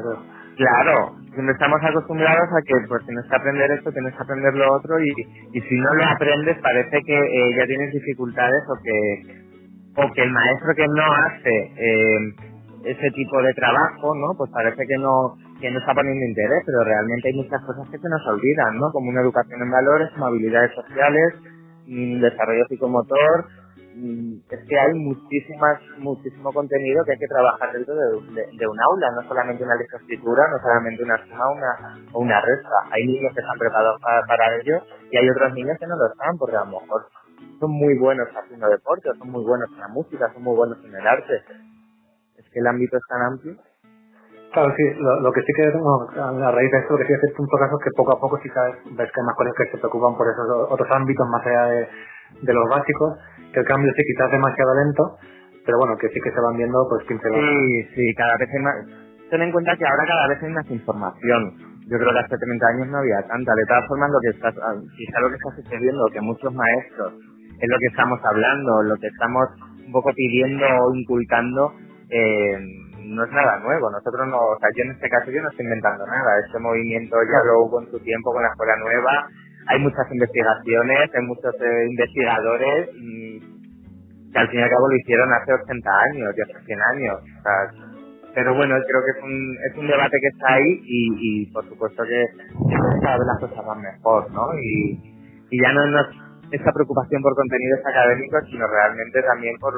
Claro, 0.56 1.16
estamos 1.51 1.80
acostumbrados 1.84 2.50
a 2.51 2.62
que 2.65 2.74
pues 2.88 3.06
tienes 3.06 3.25
que 3.30 3.36
aprender 3.36 3.72
esto, 3.72 3.92
tienes 3.92 4.13
que 4.15 4.24
aprender 4.24 4.54
lo 4.54 4.74
otro 4.74 5.00
y, 5.00 5.10
y 5.54 5.62
si 5.62 5.75
no 5.80 5.94
lo 5.94 6.06
aprendes 6.06 6.58
parece 6.62 7.01
que 7.06 7.18
eh, 7.18 7.56
ya 7.58 7.65
tienes 7.65 7.92
dificultades 7.94 8.63
o 8.70 8.75
que 8.82 9.46
o 9.98 10.12
que 10.13 10.24
el 10.24 10.32
maestro 10.32 10.75
que 10.75 10.88
no 10.88 11.06
hace 11.13 11.56
eh, 11.77 12.20
ese 12.86 13.12
tipo 13.12 13.42
de 13.42 13.54
trabajo, 13.54 14.13
¿no? 14.15 14.36
Pues 14.38 14.51
parece 14.51 14.86
que 14.88 14.98
no 14.98 15.36
que 15.60 15.72
no 15.72 15.80
está 15.80 15.94
poniendo 15.94 16.24
interés, 16.25 16.63
pero 16.65 16.84
realmente 16.84 17.30
hay 17.30 17.36
muchas 17.36 17.62
cosas 17.63 17.89
que 17.89 17.98
se 17.98 18.10
nos 18.10 18.27
olvidan, 18.27 18.77
¿no? 18.77 18.92
Como 18.92 19.10
una 19.10 19.22
educación 19.22 19.62
en 19.62 19.72
valores, 19.72 20.10
como 20.13 20.27
habilidades 20.27 20.72
sociales, 20.75 21.34
desarrollo 21.88 22.65
psicomotor, 22.68 23.46
es 23.96 24.60
que 24.68 24.78
hay 24.78 24.94
muchísimas, 24.94 25.80
muchísimo 26.00 26.52
contenido 26.52 27.04
que 27.06 27.14
hay 27.14 27.18
que 27.18 27.28
trabajar 27.28 27.72
dentro 27.72 27.96
de, 27.96 28.68
un 28.68 28.80
aula, 28.82 29.12
no 29.16 29.28
solamente 29.28 29.64
una 29.64 29.75
escritura, 29.75 30.44
no 30.52 30.60
solamente 30.60 31.04
una 31.04 31.18
suma 31.24 31.50
una, 31.52 32.06
o 32.12 32.20
una 32.20 32.42
resta. 32.42 32.75
Hay 32.92 33.08
niños 33.08 33.34
que 33.34 33.40
están 33.40 33.58
preparados 33.58 34.02
para, 34.02 34.56
ello 34.58 34.82
y 35.12 35.18
hay 35.18 35.30
otros 35.30 35.54
niños 35.54 35.78
que 35.80 35.88
no 35.88 35.96
lo 35.96 36.12
están 36.12 36.38
porque 36.38 36.58
a 36.58 36.66
lo 36.66 36.80
mejor 36.80 37.08
son 37.60 37.72
muy 37.72 37.98
buenos 37.98 38.28
haciendo 38.36 38.68
deporte, 38.68 39.10
son 39.18 39.32
muy 39.32 39.44
buenos 39.46 39.70
en 39.72 39.80
la 39.80 39.88
música, 39.88 40.32
son 40.34 40.44
muy 40.44 40.56
buenos 40.56 40.78
en 40.84 40.94
el 40.94 41.08
arte. 41.08 41.44
Es 42.38 42.50
que 42.52 42.60
el 42.60 42.68
ámbito 42.68 42.98
es 42.98 43.04
tan 43.08 43.22
amplio. 43.22 43.56
Claro, 44.52 44.74
sí, 44.75 44.84
lo, 45.00 45.32
que 45.32 45.42
sí 45.42 45.52
que, 45.56 45.70
bueno, 45.72 46.08
a 46.16 46.52
raíz 46.52 46.72
de 46.72 46.80
esto, 46.80 46.94
lo 46.94 47.00
que 47.00 47.08
sí 47.08 47.14
es 47.14 47.34
punto 47.36 47.58
caso 47.58 47.75
es 47.78 47.84
que 47.84 47.92
poco 47.96 48.16
a 48.16 48.20
poco 48.20 48.40
sí 48.42 48.48
sabes, 48.50 48.75
ves 48.86 49.12
que 49.12 49.20
hay 49.20 49.25
más 49.25 49.36
colegios 49.36 49.58
que 49.58 49.72
se 49.72 49.78
preocupan 49.80 50.16
por 50.16 50.28
esos 50.32 50.48
otros 50.72 50.88
ámbitos 50.92 51.28
más 51.28 51.46
allá 51.46 51.66
de, 51.75 51.90
de 52.42 52.54
los 52.54 52.70
básicos, 52.70 53.18
que 53.54 53.60
el 53.60 53.65
cambio 53.65 53.92
sí 53.96 54.04
quizás 54.04 54.32
demasiado 54.32 54.72
lento, 54.75 55.04
pero 55.65 55.77
bueno, 55.80 55.98
que 55.98 56.10
sí 56.10 56.20
que 56.22 56.32
se 56.32 56.42
van 56.42 56.58
viendo 56.58 56.77
pues 56.89 57.06
pinceladas. 57.08 57.50
Sí, 57.50 57.84
sí, 57.96 58.15
cada 58.15 58.38
vez 58.38 58.50
hay 58.54 58.62
más... 58.62 58.75
Ten 59.30 59.42
en 59.42 59.51
cuenta 59.51 59.75
que 59.75 59.86
ahora 59.86 60.06
cada 60.06 60.27
vez 60.27 60.44
hay 60.44 60.54
más 60.54 60.70
información. 60.70 61.42
Yo 61.89 61.98
creo 61.98 62.13
que 62.13 62.20
hace 62.20 62.38
30 62.38 62.68
años 62.68 62.88
no 62.89 62.98
había 62.98 63.22
tanta. 63.27 63.54
De 63.54 63.65
todas 63.65 63.88
formas, 63.88 64.10
lo 64.12 64.20
que 64.22 64.30
está, 64.38 64.50
quizá 64.98 65.20
lo 65.22 65.30
que 65.30 65.36
está 65.36 65.50
sucediendo, 65.56 66.06
que 66.13 66.22
muchos 66.22 66.54
maestros, 66.54 67.13
es 67.60 67.70
lo 67.70 67.77
que 67.80 67.88
estamos 67.88 68.20
hablando, 68.24 68.84
lo 68.84 68.96
que 68.98 69.08
estamos 69.08 69.50
un 69.86 69.92
poco 69.92 70.12
pidiendo 70.13 70.65
o 70.65 70.96
inculcando, 70.96 71.74
eh, 72.10 72.58
no 73.06 73.24
es 73.24 73.32
nada 73.32 73.60
nuevo. 73.60 73.89
Nosotros 73.92 74.27
no, 74.27 74.38
o 74.38 74.58
sea, 74.60 74.70
yo 74.75 74.84
en 74.84 74.92
este 74.92 75.10
caso 75.10 75.32
yo 75.32 75.42
no 75.42 75.50
estoy 75.50 75.65
inventando 75.65 76.06
nada. 76.06 76.39
Este 76.46 76.60
movimiento 76.60 77.15
ya 77.32 77.44
lo 77.46 77.65
hubo 77.65 77.82
en 77.82 77.92
su 77.92 78.00
tiempo 78.00 78.34
con 78.34 78.44
la 78.44 78.50
escuela 78.50 78.75
nueva. 78.77 79.30
Hay 79.68 79.80
muchas 79.80 80.06
investigaciones, 80.12 81.10
hay 81.14 81.24
muchos 81.26 81.54
eh, 81.62 81.88
investigadores 81.90 82.90
y 82.96 83.40
que 84.32 84.40
al 84.40 84.50
fin 84.50 84.60
y 84.60 84.64
al 84.64 84.70
cabo 84.70 84.90
lo 84.90 84.96
hicieron 84.98 85.34
hace 85.34 85.54
80 85.54 85.90
años 86.12 86.34
y 86.38 86.42
hace 86.42 86.66
100 86.66 86.80
años. 86.82 87.18
O 87.22 87.42
sea, 87.42 87.86
pero 88.36 88.54
bueno, 88.54 88.76
creo 88.76 89.02
que 89.02 89.12
es 89.18 89.24
un, 89.24 89.58
es 89.72 89.78
un 89.78 89.88
debate 89.88 90.18
que 90.20 90.28
está 90.28 90.54
ahí 90.54 90.82
y, 90.84 91.52
por 91.54 91.66
supuesto 91.70 92.04
que 92.04 92.26
cada 93.02 93.18
vez 93.18 93.28
las 93.28 93.40
cosas 93.40 93.66
van 93.66 93.82
mejor, 93.82 94.30
¿no? 94.32 94.54
Y, 94.60 95.00
y 95.52 95.62
ya 95.62 95.72
no, 95.72 95.88
no 95.88 96.02
es 96.02 96.08
esa 96.52 96.72
preocupación 96.72 97.22
por 97.22 97.34
contenidos 97.36 97.80
académicos, 97.86 98.44
sino 98.52 98.68
realmente 98.68 99.24
también 99.24 99.56
por, 99.58 99.74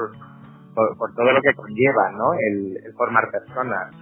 por, 0.74 1.16
todo 1.16 1.32
lo 1.32 1.42
que 1.42 1.54
conlleva, 1.54 2.12
¿no? 2.12 2.34
El 2.34 2.94
formar 2.98 3.30
personas. 3.32 3.94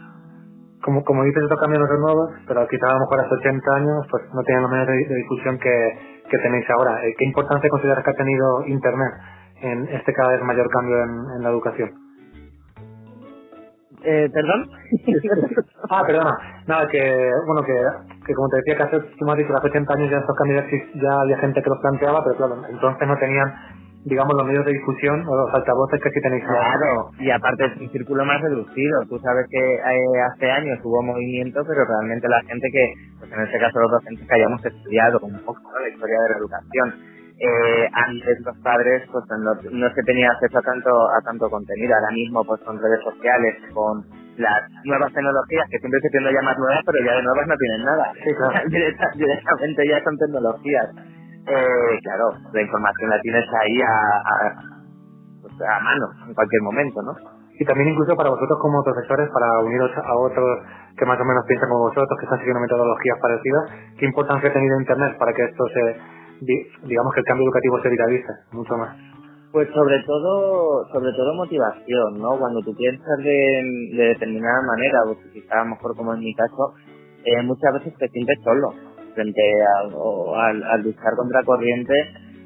Como, 0.83 1.03
como 1.03 1.23
dices, 1.23 1.43
estos 1.43 1.59
cambios 1.59 1.81
no 1.81 1.87
son 1.87 2.01
nuevos, 2.01 2.29
pero 2.47 2.67
quizás 2.67 2.89
a 2.89 2.93
lo 2.93 2.99
mejor 2.99 3.19
hace 3.21 3.35
80 3.35 3.75
años 3.75 4.07
pues 4.11 4.23
no 4.33 4.43
tienen 4.43 4.63
la 4.63 4.69
manera 4.69 4.91
de, 4.91 5.05
de 5.05 5.15
discusión 5.15 5.57
que, 5.57 6.21
que 6.29 6.37
tenéis 6.37 6.69
ahora. 6.69 7.03
Eh, 7.03 7.13
¿Qué 7.17 7.25
importancia 7.25 7.69
consideras 7.69 8.03
que 8.03 8.11
ha 8.11 8.13
tenido 8.13 8.65
Internet 8.67 9.13
en 9.61 9.87
este 9.89 10.13
cada 10.13 10.31
vez 10.33 10.41
mayor 10.43 10.69
cambio 10.69 11.01
en, 11.03 11.11
en 11.37 11.43
la 11.43 11.49
educación? 11.49 12.05
Eh, 14.05 14.29
¿Perdón? 14.31 14.69
ah, 15.89 16.03
perdona. 16.05 16.37
Nada, 16.67 16.87
que, 16.87 17.01
bueno, 17.47 17.63
que, 17.65 17.73
que 18.25 18.33
como 18.35 18.47
te 18.49 18.57
decía, 18.57 18.77
que 18.77 18.83
hace, 18.83 18.99
tú 19.17 19.25
me 19.25 19.31
has 19.31 19.37
dicho, 19.39 19.53
hace 19.57 19.67
80 19.67 19.93
años 19.93 20.11
ya 20.11 20.17
estos 20.17 20.35
cambios 20.35 20.63
ya 20.93 21.21
había 21.21 21.37
gente 21.39 21.61
que 21.61 21.69
los 21.69 21.79
planteaba, 21.79 22.23
pero 22.23 22.35
claro, 22.37 22.61
entonces 22.69 23.07
no 23.07 23.17
tenían, 23.17 23.51
digamos, 24.05 24.35
los 24.37 24.45
medios 24.47 24.65
de 24.65 24.73
difusión 24.73 25.25
o 25.27 25.35
los 25.35 25.53
altavoces 25.53 26.01
que 26.01 26.11
sí 26.11 26.21
tenéis. 26.21 26.43
Claro, 26.45 27.09
y 27.19 27.29
aparte 27.31 27.65
es 27.65 27.77
un 27.81 27.89
círculo 27.91 28.25
más 28.25 28.41
reducido. 28.41 29.01
Tú 29.09 29.19
sabes 29.19 29.45
que 29.49 29.59
eh, 29.75 30.21
hace 30.33 30.51
años 30.51 30.79
hubo 30.83 31.01
movimiento, 31.03 31.61
pero 31.67 31.85
realmente 31.85 32.27
la 32.29 32.41
gente 32.43 32.69
que, 32.71 32.93
pues 33.19 33.31
en 33.33 33.41
este 33.41 33.59
caso 33.59 33.79
los 33.81 33.91
docentes 33.91 34.27
que 34.27 34.35
hayamos 34.35 34.63
estudiado 34.65 35.19
un 35.21 35.39
poco 35.45 35.59
¿no? 35.73 35.79
la 35.81 35.89
historia 35.89 36.17
de 36.21 36.29
la 36.29 36.37
educación, 36.37 36.95
eh, 37.39 37.89
antes 37.91 38.39
los 38.45 38.57
padres 38.63 39.03
pues 39.11 39.25
no, 39.43 39.53
no 39.71 39.89
se 39.93 40.03
tenía 40.03 40.31
acceso 40.31 40.57
a 40.57 40.61
tanto 40.61 40.89
a 41.11 41.19
tanto 41.25 41.49
contenido 41.49 41.93
ahora 41.95 42.11
mismo 42.13 42.45
pues 42.45 42.61
con 42.61 42.79
redes 42.81 43.01
sociales 43.03 43.57
con 43.73 44.05
las 44.37 44.63
nuevas 44.85 45.11
tecnologías 45.11 45.67
que 45.69 45.79
siempre 45.79 45.99
se 46.01 46.09
tienden 46.11 46.31
a 46.31 46.39
llamar 46.39 46.57
nuevas 46.57 46.79
pero 46.85 47.03
ya 47.03 47.15
de 47.17 47.23
nuevas 47.23 47.47
no 47.47 47.55
tienen 47.57 47.83
nada 47.83 48.13
Sí, 48.23 48.31
claro. 48.37 48.55
Directa- 48.69 49.11
directamente 49.17 49.87
ya 49.87 50.03
son 50.05 50.17
tecnologías 50.17 50.87
eh, 51.47 51.99
claro 52.03 52.25
la 52.53 52.61
información 52.61 53.09
la 53.09 53.21
tienes 53.21 53.45
ahí 53.61 53.81
a, 53.81 53.95
a, 54.17 54.55
pues, 55.41 55.53
a 55.61 55.79
mano 55.81 56.07
en 56.27 56.33
cualquier 56.33 56.61
momento 56.63 57.01
no 57.03 57.13
Y 57.59 57.65
también 57.65 57.89
incluso 57.89 58.15
para 58.15 58.29
vosotros 58.29 58.59
como 58.61 58.83
profesores, 58.83 59.29
para 59.31 59.59
uniros 59.63 59.91
a 59.97 60.13
otros 60.17 60.59
que 60.97 61.05
más 61.05 61.19
o 61.19 61.25
menos 61.25 61.45
piensan 61.47 61.69
como 61.69 61.87
vosotros, 61.89 62.17
que 62.19 62.25
están 62.25 62.39
siguiendo 62.39 62.61
metodologías 62.61 63.17
parecidas, 63.21 63.63
¿qué 63.99 64.05
importancia 64.05 64.49
ha 64.49 64.53
tenido 64.53 64.79
Internet 64.79 65.17
para 65.17 65.33
que 65.33 65.43
esto 65.45 65.63
se, 65.73 65.83
di- 66.45 66.67
digamos 66.87 67.13
que 67.13 67.19
el 67.21 67.25
cambio 67.25 67.45
educativo 67.47 67.79
se 67.81 67.89
viralice 67.89 68.33
mucho 68.53 68.75
más? 68.77 68.95
Pues 69.51 69.69
sobre 69.73 70.03
todo, 70.03 70.85
sobre 70.91 71.11
todo 71.13 71.33
motivación, 71.35 72.19
¿no? 72.19 72.37
Cuando 72.39 72.59
tú 72.61 72.75
piensas 72.75 73.17
de, 73.19 73.63
de 73.95 74.03
determinada 74.15 74.61
manera, 74.67 74.99
pues 75.07 75.19
quizá 75.33 75.61
a 75.61 75.63
lo 75.63 75.71
mejor 75.71 75.95
como 75.95 76.13
en 76.13 76.19
mi 76.19 76.33
caso, 76.35 76.73
eh, 77.23 77.41
muchas 77.43 77.73
veces 77.75 77.93
te 77.97 78.07
sientes 78.09 78.37
solo 78.43 78.73
frente 79.15 79.41
a, 79.63 79.87
o 79.95 80.35
al, 80.35 80.81
luchar 80.83 81.15
contra 81.15 81.43
corriente, 81.43 81.93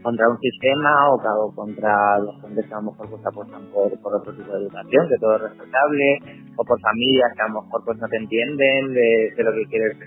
contra 0.01 0.29
un 0.29 0.37
sistema 0.39 1.09
o, 1.09 1.15
o 1.15 1.55
contra 1.55 2.19
los 2.19 2.41
hombres 2.43 2.65
que 2.65 2.73
a 2.73 2.77
lo 2.77 2.91
mejor 2.91 3.09
pues 3.09 3.25
apuestan 3.25 3.61
por, 3.73 3.99
por 3.99 4.15
otro 4.15 4.33
tipo 4.33 4.51
de 4.53 4.59
educación, 4.63 5.09
que 5.09 5.17
todo 5.19 5.35
es 5.35 5.41
respetable, 5.41 6.19
o 6.55 6.63
por 6.63 6.79
familias 6.79 7.33
que 7.35 7.41
a 7.41 7.47
lo 7.47 7.61
mejor 7.61 7.83
pues 7.83 7.97
no 7.99 8.07
te 8.07 8.17
entienden 8.17 8.93
de, 8.93 9.33
de 9.35 9.43
lo 9.43 9.51
que 9.51 9.65
quieres 9.65 9.97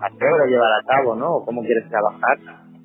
hacer 0.00 0.40
o 0.40 0.46
llevar 0.46 0.72
a 0.72 0.86
cabo, 0.86 1.16
¿no? 1.16 1.36
O 1.36 1.44
cómo 1.44 1.62
quieres 1.62 1.88
trabajar. 1.88 2.38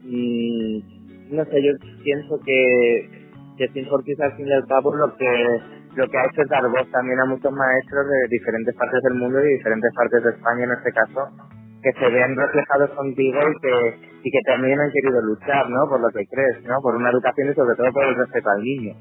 Y 0.03 0.83
no 1.29 1.43
sé, 1.45 1.61
yo 1.61 1.71
pienso 2.03 2.39
que, 2.45 3.27
que 3.57 3.67
Team 3.69 3.87
Fortis 3.89 4.19
al 4.19 4.33
fin 4.33 4.47
y 4.47 4.53
al 4.53 4.65
cabo 4.67 4.93
lo 4.95 5.15
que 5.15 5.61
lo 5.95 6.05
que 6.09 6.17
ha 6.17 6.25
hecho 6.25 6.41
es 6.41 6.49
dar 6.49 6.67
voz 6.67 6.91
también 6.91 7.19
a 7.21 7.25
muchos 7.25 7.53
maestros 7.53 8.05
de 8.05 8.27
diferentes 8.29 8.75
partes 8.75 9.01
del 9.01 9.13
mundo 9.13 9.39
y 9.39 9.53
diferentes 9.53 9.91
partes 9.95 10.23
de 10.23 10.29
España 10.31 10.65
en 10.65 10.71
este 10.71 10.91
caso 10.91 11.31
que 11.85 11.93
se 11.93 12.09
vean 12.09 12.35
reflejados 12.35 12.89
contigo 12.97 13.37
y 13.37 13.61
que 13.61 14.15
y 14.25 14.31
que 14.31 14.41
también 14.47 14.81
han 14.81 14.89
querido 14.89 15.21
luchar 15.21 15.69
¿no? 15.69 15.85
por 15.87 16.01
lo 16.01 16.09
que 16.09 16.25
crees 16.25 16.65
¿no? 16.65 16.81
por 16.81 16.95
una 16.95 17.11
educación 17.11 17.49
y 17.49 17.53
sobre 17.53 17.75
todo 17.75 17.93
por 17.93 18.05
el 18.05 18.15
respeto 18.15 18.49
al 18.49 18.63
niño 18.63 18.93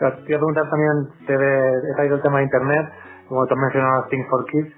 Claro, 0.00 0.16
te 0.16 0.34
a 0.34 0.38
preguntar 0.38 0.64
también, 0.70 1.12
te 1.26 1.34
he 1.34 1.94
traído 1.94 2.16
el 2.16 2.22
tema 2.22 2.38
de 2.38 2.44
Internet, 2.44 2.88
como 3.28 3.46
tú 3.46 3.52
has 3.52 3.60
mencionado 3.60 4.06
Things 4.08 4.26
for 4.30 4.46
Kids, 4.46 4.72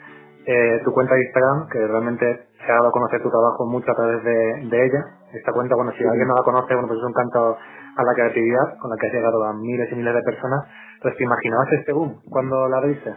eh, 0.47 0.81
tu 0.85 0.91
cuenta 0.91 1.14
de 1.14 1.23
Instagram, 1.23 1.69
que 1.69 1.79
realmente 1.79 2.49
se 2.59 2.73
ha 2.73 2.75
dado 2.75 2.88
a 2.88 2.91
conocer 2.91 3.23
tu 3.23 3.31
trabajo 3.31 3.64
mucho 3.71 3.87
a 3.93 3.95
través 3.95 4.25
de, 4.25 4.67
de 4.67 4.85
ella. 4.85 5.05
Esta 5.33 5.52
cuenta, 5.52 5.76
bueno, 5.76 5.93
si 5.93 6.02
alguien 6.02 6.26
no 6.26 6.35
la 6.35 6.43
conoce, 6.43 6.75
bueno, 6.75 6.88
pues 6.88 6.99
es 6.99 7.07
un 7.07 7.12
canto 7.12 7.57
a 7.57 8.02
la 8.02 8.14
creatividad, 8.14 8.79
con 8.81 8.91
la 8.91 8.97
que 8.99 9.07
has 9.07 9.12
llegado 9.12 9.45
a 9.45 9.52
miles 9.55 9.93
y 9.93 9.95
miles 9.95 10.12
de 10.12 10.23
personas. 10.23 10.67
Pues 11.00 11.17
te 11.17 11.23
imaginabas 11.23 11.73
este 11.73 11.93
boom 11.93 12.19
cuando 12.29 12.69
la 12.69 12.81
viste. 12.81 13.14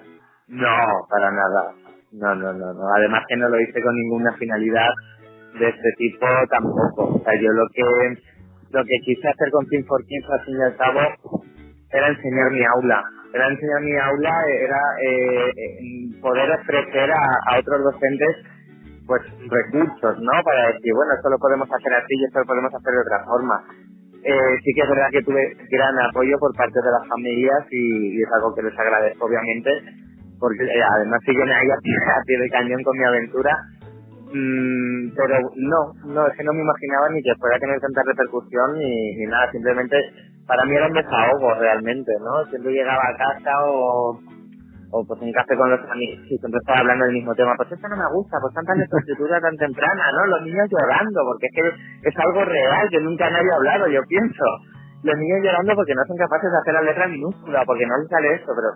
no 0.50 0.78
para 1.10 1.32
nada 1.32 1.85
no 2.20 2.36
no 2.36 2.54
no 2.54 2.74
no 2.74 2.84
además 2.96 3.24
que 3.28 3.38
no 3.38 3.50
lo 3.50 3.60
hice 3.60 3.82
con 3.82 3.96
ninguna 3.96 4.34
finalidad 4.34 4.90
de 5.60 5.70
este 5.70 5.90
tipo 5.98 6.26
tampoco 6.50 7.16
o 7.16 7.24
sea 7.24 7.36
yo 7.40 7.52
lo 7.52 7.68
que 7.74 7.84
lo 8.72 8.84
que 8.84 8.98
quise 9.06 9.28
hacer 9.28 9.52
con 9.52 9.66
Team 9.68 9.86
for 9.86 10.04
Kids 10.06 10.30
al 10.30 10.46
fin 10.46 10.56
y 10.58 10.64
al 10.64 10.76
cabo 10.76 11.46
era 11.96 12.08
enseñar 12.10 12.52
mi 12.52 12.64
aula. 12.66 13.04
Era 13.34 13.48
enseñar 13.48 13.82
mi 13.82 13.96
aula, 13.98 14.34
era 14.48 14.82
eh, 15.02 15.52
poder 16.22 16.52
ofrecer 16.52 17.12
a, 17.12 17.60
otros 17.60 17.84
docentes 17.84 18.36
pues 19.08 19.22
recursos, 19.48 20.18
¿no? 20.20 20.34
Para 20.44 20.74
decir, 20.74 20.92
bueno, 20.96 21.14
esto 21.14 21.30
lo 21.30 21.38
podemos 21.38 21.70
hacer 21.72 21.94
así 21.94 22.16
y 22.16 22.26
esto 22.26 22.40
lo 22.40 22.46
podemos 22.46 22.74
hacer 22.74 22.92
de 22.92 23.02
otra 23.02 23.24
forma. 23.26 23.64
Eh, 24.24 24.58
sí 24.64 24.74
que 24.74 24.82
es 24.82 24.90
verdad 24.90 25.10
que 25.12 25.22
tuve 25.22 25.56
gran 25.70 26.00
apoyo 26.10 26.36
por 26.40 26.56
parte 26.56 26.80
de 26.82 26.92
las 26.92 27.08
familias 27.08 27.68
y 27.70 28.22
es 28.22 28.30
algo 28.34 28.56
que 28.56 28.64
les 28.64 28.80
agradezco 28.80 29.26
obviamente, 29.26 29.70
porque 30.40 30.64
además 30.64 31.20
siguen 31.26 31.50
ahí 31.50 31.70
a 31.70 31.80
pie, 31.82 31.96
a 31.96 32.24
pie 32.26 32.38
de 32.40 32.50
cañón 32.50 32.84
con 32.84 32.98
mi 32.98 33.04
aventura. 33.04 33.52
Mm, 34.34 35.16
pero 35.16 35.40
no, 35.56 35.80
no, 36.12 36.28
es 36.28 36.36
que 36.36 36.44
no 36.44 36.54
me 36.54 36.62
imaginaba 36.62 37.10
ni 37.10 37.22
que 37.22 37.36
fuera 37.40 37.56
a 37.56 37.60
tener 37.60 37.80
tanta 37.80 38.02
repercusión 38.04 38.78
ni, 38.78 39.16
ni 39.16 39.26
nada, 39.28 39.50
simplemente 39.52 39.96
para 40.48 40.66
mí 40.66 40.76
era 40.76 40.88
un 40.88 40.94
desahogo 40.94 41.54
realmente, 41.56 42.12
¿no? 42.20 42.46
Siempre 42.50 42.74
llegaba 42.74 43.02
a 43.02 43.18
casa 43.18 43.52
o, 43.66 44.20
o 44.92 45.06
pues 45.06 45.22
un 45.22 45.32
café 45.32 45.56
con 45.56 45.70
los 45.70 45.80
amigos 45.90 46.26
y 46.30 46.38
siempre 46.38 46.60
estaba 46.60 46.80
hablando 46.80 47.06
del 47.06 47.16
mismo 47.16 47.34
tema, 47.36 47.54
pues 47.58 47.72
esto 47.72 47.88
no 47.88 47.98
me 47.98 48.10
gusta, 48.14 48.38
pues 48.42 48.54
tanta 48.54 48.76
lectoescritura 48.76 49.42
tan 49.42 49.56
temprana, 49.58 50.04
¿no? 50.12 50.38
Los 50.38 50.42
niños 50.44 50.70
llorando, 50.70 51.22
porque 51.26 51.48
es 51.48 51.54
que 51.54 52.10
es 52.10 52.16
algo 52.20 52.46
real, 52.46 52.90
que 52.90 53.02
nunca 53.02 53.30
nadie 53.30 53.52
ha 53.52 53.56
hablado, 53.56 53.88
yo 53.88 54.02
pienso. 54.08 54.46
Los 55.04 55.18
niños 55.18 55.40
llorando 55.44 55.76
porque 55.76 55.94
no 55.94 56.04
son 56.08 56.18
capaces 56.18 56.50
de 56.50 56.58
hacer 56.58 56.74
la 56.74 56.82
letra 56.82 57.08
minúscula, 57.08 57.64
porque 57.66 57.86
no 57.86 57.98
les 57.98 58.10
sale 58.10 58.34
esto, 58.36 58.52
pero 58.56 58.70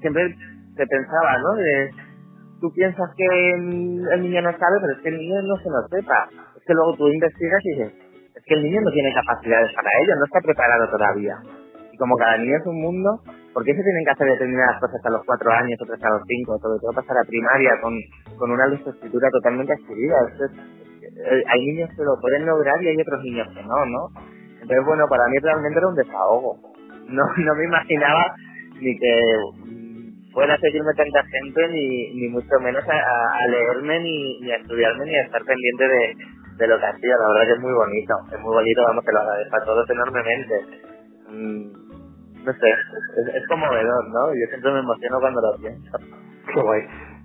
siempre 0.00 0.34
se 0.76 0.86
pensaba, 0.86 1.38
¿no? 1.40 1.54
De, 1.56 1.90
tú 2.60 2.72
piensas 2.72 3.10
que 3.16 3.26
el 3.54 4.22
niño 4.22 4.42
no 4.42 4.52
sabe, 4.52 4.76
pero 4.80 4.92
es 4.94 5.00
que 5.02 5.08
el 5.10 5.18
niño 5.18 5.42
no 5.42 5.56
se 5.58 5.70
lo 5.70 5.80
sepa. 5.90 6.28
Es 6.56 6.62
que 6.64 6.74
luego 6.74 6.96
tú 6.96 7.08
investigas 7.08 7.60
y 7.64 7.68
dices, 7.70 7.92
es 8.36 8.42
que 8.44 8.54
el 8.54 8.62
niño 8.64 8.80
no 8.82 8.90
tiene 8.92 9.12
capacidades 9.14 9.72
para 9.74 9.90
ello, 10.02 10.14
no 10.16 10.24
está 10.26 10.40
preparado 10.40 10.88
todavía. 10.90 11.36
Y 11.92 11.96
como 11.98 12.16
cada 12.16 12.38
niño 12.38 12.56
es 12.58 12.66
un 12.66 12.80
mundo, 12.82 13.20
¿por 13.54 13.64
qué 13.64 13.74
se 13.74 13.82
tienen 13.82 14.04
que 14.04 14.12
hacer 14.12 14.28
determinadas 14.28 14.80
cosas 14.80 15.00
a 15.04 15.10
los 15.10 15.24
cuatro 15.24 15.50
años, 15.52 15.78
otras 15.80 16.02
a 16.02 16.10
los 16.10 16.22
cinco, 16.28 16.58
sobre 16.58 16.80
todo 16.80 16.92
pasar 16.92 17.16
a 17.18 17.24
primaria 17.28 17.72
con, 17.80 17.94
con 18.38 18.50
una 18.52 18.66
lectoescritura 18.68 19.30
totalmente 19.30 19.72
adquirida? 19.72 20.14
Esto 20.32 20.44
es- 20.46 20.52
eh, 21.16 21.42
hay 21.48 21.60
niños 21.66 21.88
que 21.96 22.04
lo 22.04 22.20
pueden 22.20 22.44
lograr 22.44 22.82
y 22.82 22.88
hay 22.88 23.00
otros 23.00 23.22
niños 23.24 23.48
que 23.54 23.62
no, 23.62 23.86
¿no? 23.86 24.08
Entonces, 24.60 24.84
bueno, 24.84 25.06
para 25.08 25.26
mí 25.28 25.38
realmente 25.38 25.78
era 25.78 25.88
un 25.88 25.94
desahogo. 25.94 26.58
No, 27.08 27.22
no 27.38 27.54
me 27.54 27.64
imaginaba 27.64 28.34
ni 28.80 28.98
que 28.98 29.14
mm, 30.36 30.44
fuera 30.44 30.54
a 30.54 30.58
seguirme 30.58 30.92
tanta 30.94 31.22
gente, 31.24 31.68
ni, 31.68 32.14
ni 32.14 32.28
mucho 32.28 32.60
menos 32.62 32.84
a, 32.88 33.46
leerme, 33.48 34.00
ni, 34.00 34.40
ni 34.40 34.52
a 34.52 34.56
estudiarme, 34.56 35.04
ni 35.06 35.16
a 35.16 35.22
estar 35.24 35.42
pendiente 35.44 35.84
de, 35.88 36.14
de 36.58 36.66
lo 36.68 36.78
que 36.78 36.86
hacía. 36.86 37.16
La 37.16 37.28
verdad 37.28 37.46
que 37.46 37.52
es 37.54 37.60
muy 37.60 37.72
bonito, 37.72 38.14
es 38.32 38.40
muy 38.40 38.54
bonito, 38.54 38.82
vamos, 38.82 39.04
que 39.04 39.12
lo 39.12 39.20
agradezco 39.20 39.56
a 39.56 39.64
todos 39.64 39.90
enormemente. 39.90 40.54
Mm, 41.30 41.62
no 42.44 42.52
sé, 42.52 42.68
es, 42.70 43.34
es 43.34 43.48
conmovedor, 43.48 44.08
¿no? 44.12 44.34
Yo 44.34 44.46
siempre 44.50 44.72
me 44.72 44.80
emociono 44.80 45.20
cuando 45.20 45.40
lo 45.40 45.58
pienso. 45.58 45.98
Qué 46.54 46.60
guay. 46.60 46.82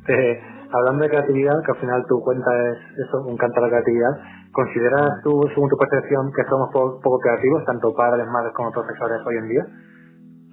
Te- 0.08 0.42
hablando 0.74 1.04
de 1.04 1.10
creatividad, 1.10 1.62
que 1.66 1.72
al 1.72 1.78
final 1.78 2.06
tu 2.08 2.22
cuenta 2.24 2.50
es 2.72 2.78
eso, 3.08 3.22
un 3.28 3.38
canto 3.38 3.62
la 3.62 3.70
creatividad, 3.70 4.12
¿consideras 4.52 5.22
tú, 5.24 5.48
según 5.54 5.70
tu 5.70 5.78
percepción, 5.78 6.32
que 6.34 6.44
somos 6.50 6.72
poco 6.72 7.20
creativos, 7.20 7.66
tanto 7.66 7.94
padres, 7.94 8.26
madres 8.28 8.54
como 8.56 8.72
profesores 8.72 9.20
hoy 9.28 9.38
en 9.38 9.48
día? 9.50 9.66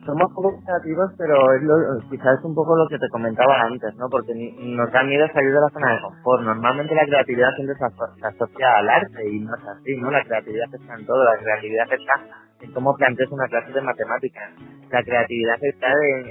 Somos 0.09 0.33
poco 0.33 0.57
creativos, 0.65 1.12
pero 1.19 1.37
es 1.53 1.62
lo, 1.62 1.77
quizás 2.09 2.38
es 2.38 2.45
un 2.45 2.55
poco 2.55 2.75
lo 2.75 2.88
que 2.88 2.99
te 2.99 3.09
comentaba 3.11 3.61
antes, 3.61 3.95
¿no? 3.97 4.09
Porque 4.09 4.33
nos 4.33 4.91
da 4.91 5.03
miedo 5.05 5.29
salir 5.35 5.53
de 5.53 5.61
la 5.61 5.69
zona 5.69 5.93
de 5.93 6.00
confort. 6.00 6.43
Normalmente 6.45 6.95
la 6.95 7.05
creatividad 7.05 7.53
siempre 7.57 7.77
se, 7.77 7.85
asocia 8.25 8.79
al 8.79 8.88
arte 8.88 9.29
y 9.29 9.41
no 9.41 9.55
es 9.55 9.62
así, 9.69 9.97
¿no? 10.00 10.11
La 10.11 10.25
creatividad 10.25 10.65
está 10.73 10.95
en 10.95 11.05
todo, 11.05 11.25
la 11.25 11.37
creatividad 11.37 11.93
está 11.93 12.15
en 12.61 12.73
cómo 12.73 12.97
planteas 12.97 13.31
una 13.31 13.49
clase 13.49 13.71
de 13.71 13.83
matemáticas. 13.83 14.50
La 14.91 15.03
creatividad 15.03 15.59
está 15.61 15.88
en, 15.93 16.25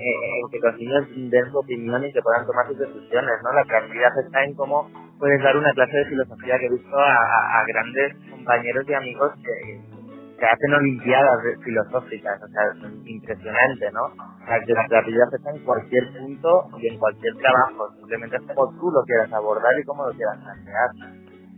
que 0.50 0.60
los 0.60 0.76
niños 0.78 1.06
den 1.30 1.52
su 1.52 1.60
opinión 1.60 2.04
y 2.04 2.12
que 2.12 2.22
puedan 2.22 2.48
tomar 2.48 2.66
sus 2.66 2.80
decisiones, 2.80 3.38
¿no? 3.44 3.54
La 3.54 3.64
creatividad 3.64 4.10
está 4.26 4.44
en 4.44 4.56
cómo 4.56 4.90
puedes 5.20 5.42
dar 5.44 5.56
una 5.56 5.72
clase 5.74 5.98
de 5.98 6.06
filosofía 6.06 6.58
que 6.58 6.66
he 6.66 6.72
visto 6.72 6.98
a, 6.98 7.62
a 7.62 7.66
grandes 7.68 8.16
compañeros 8.32 8.86
y 8.90 8.94
amigos 8.96 9.34
que 9.46 9.97
se 10.40 10.46
hacen 10.46 10.74
olimpiadas 10.74 11.40
filosóficas, 11.64 12.42
o 12.44 12.48
sea, 12.48 12.62
es 12.74 13.08
impresionante, 13.08 13.92
¿no? 13.92 14.06
O 14.06 14.46
sea, 14.46 14.60
que 14.66 14.74
la 14.74 14.86
creatividad 14.88 15.34
está 15.34 15.50
en 15.52 15.64
cualquier 15.64 16.04
punto 16.14 16.70
y 16.78 16.88
en 16.88 17.00
cualquier 17.00 17.34
trabajo, 17.38 17.90
simplemente 17.98 18.36
es 18.38 18.42
como 18.44 18.70
tú 18.78 18.92
lo 18.92 19.02
quieras 19.04 19.34
abordar 19.34 19.74
y 19.80 19.84
cómo 19.84 20.06
lo 20.06 20.14
quieras 20.14 20.38
plantear. 20.38 20.90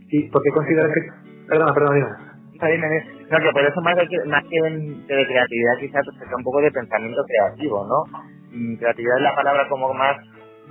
Sí, 0.08 0.28
porque 0.32 0.50
consideras 0.50 0.92
que... 0.94 1.46
Perdona, 1.46 1.74
perdona, 1.74 1.94
dime. 1.94 2.30
No, 2.60 3.38
que 3.38 3.52
por 3.52 3.64
eso 3.64 3.80
más, 3.80 3.96
que, 3.96 4.18
más 4.26 4.44
que 4.44 4.60
de 4.60 5.26
creatividad 5.26 5.76
quizás 5.80 6.04
pues, 6.04 6.30
un 6.36 6.44
poco 6.44 6.60
de 6.60 6.70
pensamiento 6.70 7.22
creativo, 7.24 7.86
¿no? 7.86 8.04
Mm, 8.52 8.76
creatividad 8.76 9.16
es 9.16 9.22
la 9.22 9.34
palabra 9.34 9.66
como 9.68 9.94
más 9.94 10.16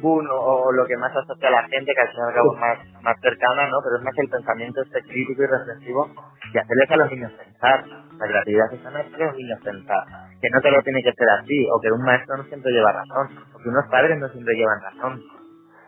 o, 0.03 0.72
lo 0.72 0.86
que 0.86 0.98
más 0.98 1.15
asocia 1.15 1.48
a 1.48 1.51
la 1.51 1.68
gente, 1.68 1.94
que 1.94 2.01
al 2.01 2.10
final 2.10 2.29
acabo 2.29 2.53
más, 2.56 2.77
más 3.01 3.20
cercana, 3.22 3.68
¿no? 3.68 3.77
Pero 3.84 3.98
es 3.98 4.03
más 4.03 4.18
el 4.18 4.29
pensamiento 4.29 4.82
este 4.82 5.01
crítico 5.03 5.44
y 5.44 5.48
reflexivo 5.48 6.10
y 6.53 6.58
hacerles 6.58 6.91
a 6.91 6.98
los 6.98 7.12
niños 7.12 7.32
pensar. 7.34 7.86
La 8.20 8.27
creatividad 8.27 8.74
es 8.74 8.86
hacer 8.86 9.22
a 9.22 9.25
los 9.25 9.36
niños 9.36 9.60
pensar. 9.63 10.03
Que 10.41 10.50
no 10.50 10.62
te 10.62 10.72
lo 10.72 10.82
tiene 10.84 11.03
que 11.03 11.13
ser 11.13 11.29
así, 11.29 11.68
o 11.72 11.79
que 11.79 11.91
un 11.91 12.03
maestro 12.03 12.38
no 12.38 12.44
siempre 12.44 12.72
lleva 12.72 12.91
razón, 12.91 13.27
o 13.53 13.58
que 13.60 13.70
unos 13.70 13.86
padres 13.88 14.18
no 14.20 14.29
siempre 14.29 14.56
llevan 14.56 14.82
razón. 14.82 15.22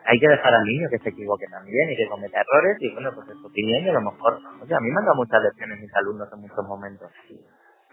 Hay 0.05 0.19
que 0.19 0.27
dejar 0.27 0.53
al 0.53 0.63
niño 0.63 0.87
que 0.89 0.99
se 0.99 1.09
equivoque 1.09 1.45
también 1.51 1.91
y 1.91 1.95
que 1.95 2.09
cometa 2.09 2.41
errores 2.41 2.75
y 2.79 2.91
bueno, 2.93 3.11
pues 3.13 3.29
es 3.29 3.37
su 3.37 3.47
opinión 3.47 3.85
y 3.85 3.89
a 3.89 3.93
lo 3.93 4.01
mejor, 4.01 4.33
o 4.61 4.65
sea, 4.65 4.77
a 4.77 4.81
mí 4.81 4.89
me 4.89 4.97
han 4.97 5.05
dado 5.05 5.15
muchas 5.15 5.41
lecciones 5.43 5.79
mis 5.79 5.95
alumnos 5.95 6.27
en 6.33 6.41
muchos 6.41 6.65
momentos. 6.67 7.11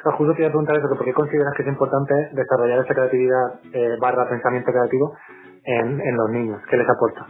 Justo 0.03 0.33
te 0.35 0.43
iba 0.43 0.49
a 0.49 0.53
preguntar 0.53 0.77
eso, 0.77 0.89
¿por 0.89 1.05
qué 1.05 1.13
consideras 1.13 1.53
que 1.55 1.63
es 1.63 1.69
importante 1.69 2.15
desarrollar 2.33 2.79
esa 2.85 2.95
creatividad 2.95 3.61
eh, 3.73 3.97
barra 4.01 4.29
pensamiento 4.29 4.71
creativo 4.71 5.15
en, 5.69 6.01
en 6.01 6.17
los 6.17 6.31
niños? 6.31 6.61
¿Qué 6.71 6.79
les 6.79 6.89
aporta? 6.89 7.27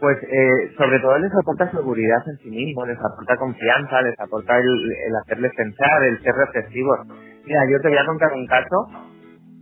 Pues 0.00 0.18
eh, 0.24 0.72
sobre 0.78 1.00
todo 1.00 1.18
les 1.18 1.32
aporta 1.34 1.70
seguridad 1.70 2.22
en 2.28 2.38
sí 2.38 2.50
mismo, 2.50 2.86
les 2.86 2.98
aporta 2.98 3.36
confianza, 3.36 4.02
les 4.02 4.18
aporta 4.20 4.58
el, 4.58 4.92
el 5.06 5.16
hacerles 5.16 5.52
pensar, 5.56 6.04
el 6.04 6.20
ser 6.22 6.34
reflexivos. 6.34 7.00
Mira, 7.46 7.60
yo 7.70 7.80
te 7.80 7.88
voy 7.88 7.98
a 7.98 8.06
contar 8.06 8.32
un 8.32 8.46
caso, 8.46 8.88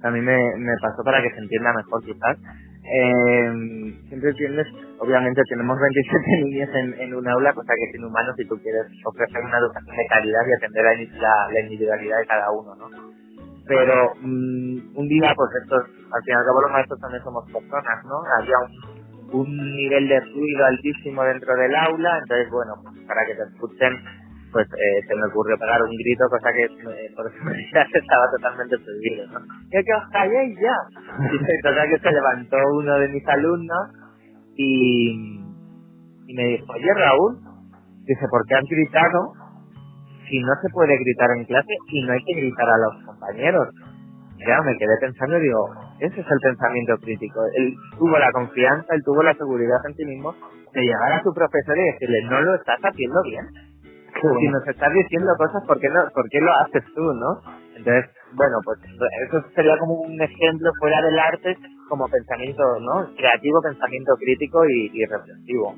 a 0.02 0.10
mí 0.10 0.20
me, 0.20 0.38
me 0.58 0.74
pasó 0.82 1.04
para 1.04 1.22
que 1.22 1.30
se 1.30 1.38
entienda 1.38 1.72
mejor 1.74 2.02
quizás. 2.04 2.38
Eh, 2.84 3.52
siempre 4.08 4.34
tienes, 4.34 4.66
obviamente 4.98 5.42
tenemos 5.48 5.78
27 5.80 6.26
niños 6.44 6.70
en, 6.74 7.00
en 7.00 7.14
un 7.14 7.28
aula, 7.28 7.52
cosa 7.54 7.74
que 7.78 7.92
sin 7.92 8.04
humanos 8.04 8.34
si 8.36 8.46
tú 8.48 8.58
quieres 8.62 8.86
ofrecer 9.04 9.40
una 9.44 9.58
educación 9.58 9.96
de 9.96 10.06
calidad 10.08 10.42
y 10.48 10.54
atender 10.54 10.84
la, 11.20 11.48
la 11.52 11.60
individualidad 11.60 12.18
de 12.18 12.26
cada 12.26 12.50
uno, 12.52 12.74
¿no? 12.76 13.21
Pero 13.66 14.14
mm, 14.20 14.96
un 14.96 15.08
día, 15.08 15.32
pues 15.36 15.50
estos, 15.62 15.84
al 16.12 16.22
fin 16.22 16.34
y 16.34 16.36
al 16.36 16.44
cabo 16.44 16.62
los 16.62 16.72
maestros 16.72 17.00
también 17.00 17.22
somos 17.22 17.44
personas, 17.46 18.04
¿no? 18.04 18.18
Había 18.38 18.56
un, 19.32 19.74
nivel 19.74 20.08
de 20.08 20.20
ruido 20.20 20.66
altísimo 20.66 21.22
dentro 21.24 21.54
del 21.56 21.74
aula, 21.74 22.18
entonces, 22.18 22.50
bueno, 22.50 22.74
para 23.06 23.24
que 23.26 23.34
te 23.34 23.42
escuchen, 23.42 23.96
pues 24.52 24.66
eh, 24.66 25.00
se 25.08 25.14
me 25.14 25.26
ocurrió 25.28 25.56
pegar 25.58 25.80
un 25.82 25.96
grito, 25.96 26.28
cosa 26.28 26.52
que 26.52 26.64
eh, 26.64 27.10
por 27.16 27.32
seguridad 27.32 27.86
estaba 27.94 28.24
totalmente 28.36 28.76
prohibido, 28.78 29.26
¿no? 29.32 29.40
¡Que, 29.70 29.78
os 29.78 30.10
calléis 30.12 30.58
ya! 30.60 30.76
Y 31.32 31.38
se 31.38 31.88
que 31.88 31.98
se 32.02 32.12
levantó 32.12 32.56
uno 32.74 32.98
de 32.98 33.08
mis 33.08 33.26
alumnos 33.28 33.88
y, 34.56 35.40
me 36.34 36.44
dijo, 36.44 36.72
oye 36.72 36.94
Raúl, 36.94 37.38
dice, 38.04 38.26
¿por 38.28 38.46
qué 38.46 38.54
has 38.54 38.64
gritado 38.68 39.32
y 40.30 40.40
no 40.40 40.52
se 40.62 40.68
puede 40.72 40.96
gritar 40.98 41.28
en 41.36 41.44
clase 41.44 41.74
y 41.88 42.02
no 42.06 42.12
hay 42.12 42.24
que 42.24 42.34
gritar 42.34 42.68
a 42.68 42.78
los 42.78 43.11
compañeros. 43.22 43.68
Ya 44.46 44.60
me 44.62 44.76
quedé 44.76 44.96
pensando 45.00 45.38
y 45.38 45.42
digo, 45.42 45.70
ese 46.00 46.20
es 46.20 46.26
el 46.26 46.40
pensamiento 46.42 46.96
crítico. 46.98 47.40
Él 47.54 47.74
tuvo 47.96 48.18
la 48.18 48.32
confianza, 48.32 48.94
él 48.94 49.02
tuvo 49.04 49.22
la 49.22 49.34
seguridad 49.34 49.78
en 49.86 49.94
sí 49.94 50.04
mismo 50.04 50.34
de 50.72 50.80
llegar 50.80 51.12
a 51.12 51.22
su 51.22 51.32
profesor 51.32 51.78
y 51.78 51.92
decirle, 51.92 52.22
no 52.24 52.40
lo 52.40 52.54
estás 52.56 52.80
haciendo 52.82 53.22
bien. 53.22 53.46
Si 54.20 54.48
nos 54.48 54.66
estás 54.66 54.92
diciendo 54.92 55.32
cosas, 55.38 55.62
¿por 55.66 55.78
qué, 55.80 55.88
no, 55.88 56.00
¿por 56.14 56.28
qué 56.28 56.40
lo 56.40 56.52
haces 56.54 56.84
tú, 56.94 57.02
no? 57.02 57.40
Entonces, 57.76 58.10
bueno, 58.34 58.56
pues 58.64 58.78
eso 59.28 59.42
sería 59.54 59.78
como 59.78 59.94
un 60.02 60.20
ejemplo 60.20 60.70
fuera 60.78 61.00
del 61.02 61.18
arte, 61.18 61.56
como 61.88 62.08
pensamiento, 62.08 62.62
¿no? 62.80 63.14
Creativo, 63.16 63.60
pensamiento 63.62 64.12
crítico 64.16 64.64
y, 64.68 64.90
y 64.92 65.06
reflexivo. 65.06 65.74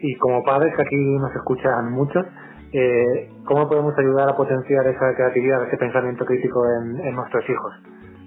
Y 0.00 0.16
como 0.16 0.42
padres, 0.42 0.74
que 0.74 0.82
aquí 0.82 0.96
nos 0.96 1.34
escuchan 1.34 1.92
muchos, 1.92 2.24
eh, 2.72 3.30
¿cómo 3.44 3.68
podemos 3.68 3.96
ayudar 3.98 4.28
a 4.28 4.36
potenciar 4.36 4.86
esa 4.86 5.14
creatividad, 5.14 5.66
ese 5.66 5.76
pensamiento 5.76 6.24
crítico 6.24 6.62
en, 6.80 7.14
nuestros 7.14 7.48
hijos? 7.48 7.74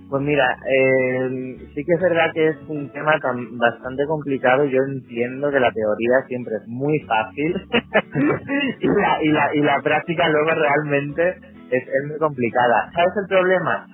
Pues 0.09 0.23
mira, 0.23 0.57
eh, 0.67 1.57
sí 1.73 1.85
que 1.85 1.93
es 1.93 2.01
verdad 2.01 2.31
que 2.33 2.47
es 2.49 2.57
un 2.67 2.89
tema 2.91 3.17
tan, 3.21 3.57
bastante 3.57 4.05
complicado. 4.07 4.65
Yo 4.65 4.79
entiendo 4.83 5.49
que 5.49 5.59
la 5.59 5.71
teoría 5.71 6.27
siempre 6.27 6.55
es 6.55 6.67
muy 6.67 6.99
fácil 7.01 7.55
y, 8.79 8.87
la, 8.87 9.23
y, 9.23 9.29
la, 9.29 9.55
y 9.55 9.61
la 9.61 9.81
práctica 9.81 10.27
luego 10.27 10.49
realmente 10.51 11.29
es, 11.69 11.83
es 11.83 12.09
muy 12.09 12.17
complicada. 12.17 12.91
¿Sabes 12.93 13.13
el 13.23 13.27
problema? 13.29 13.87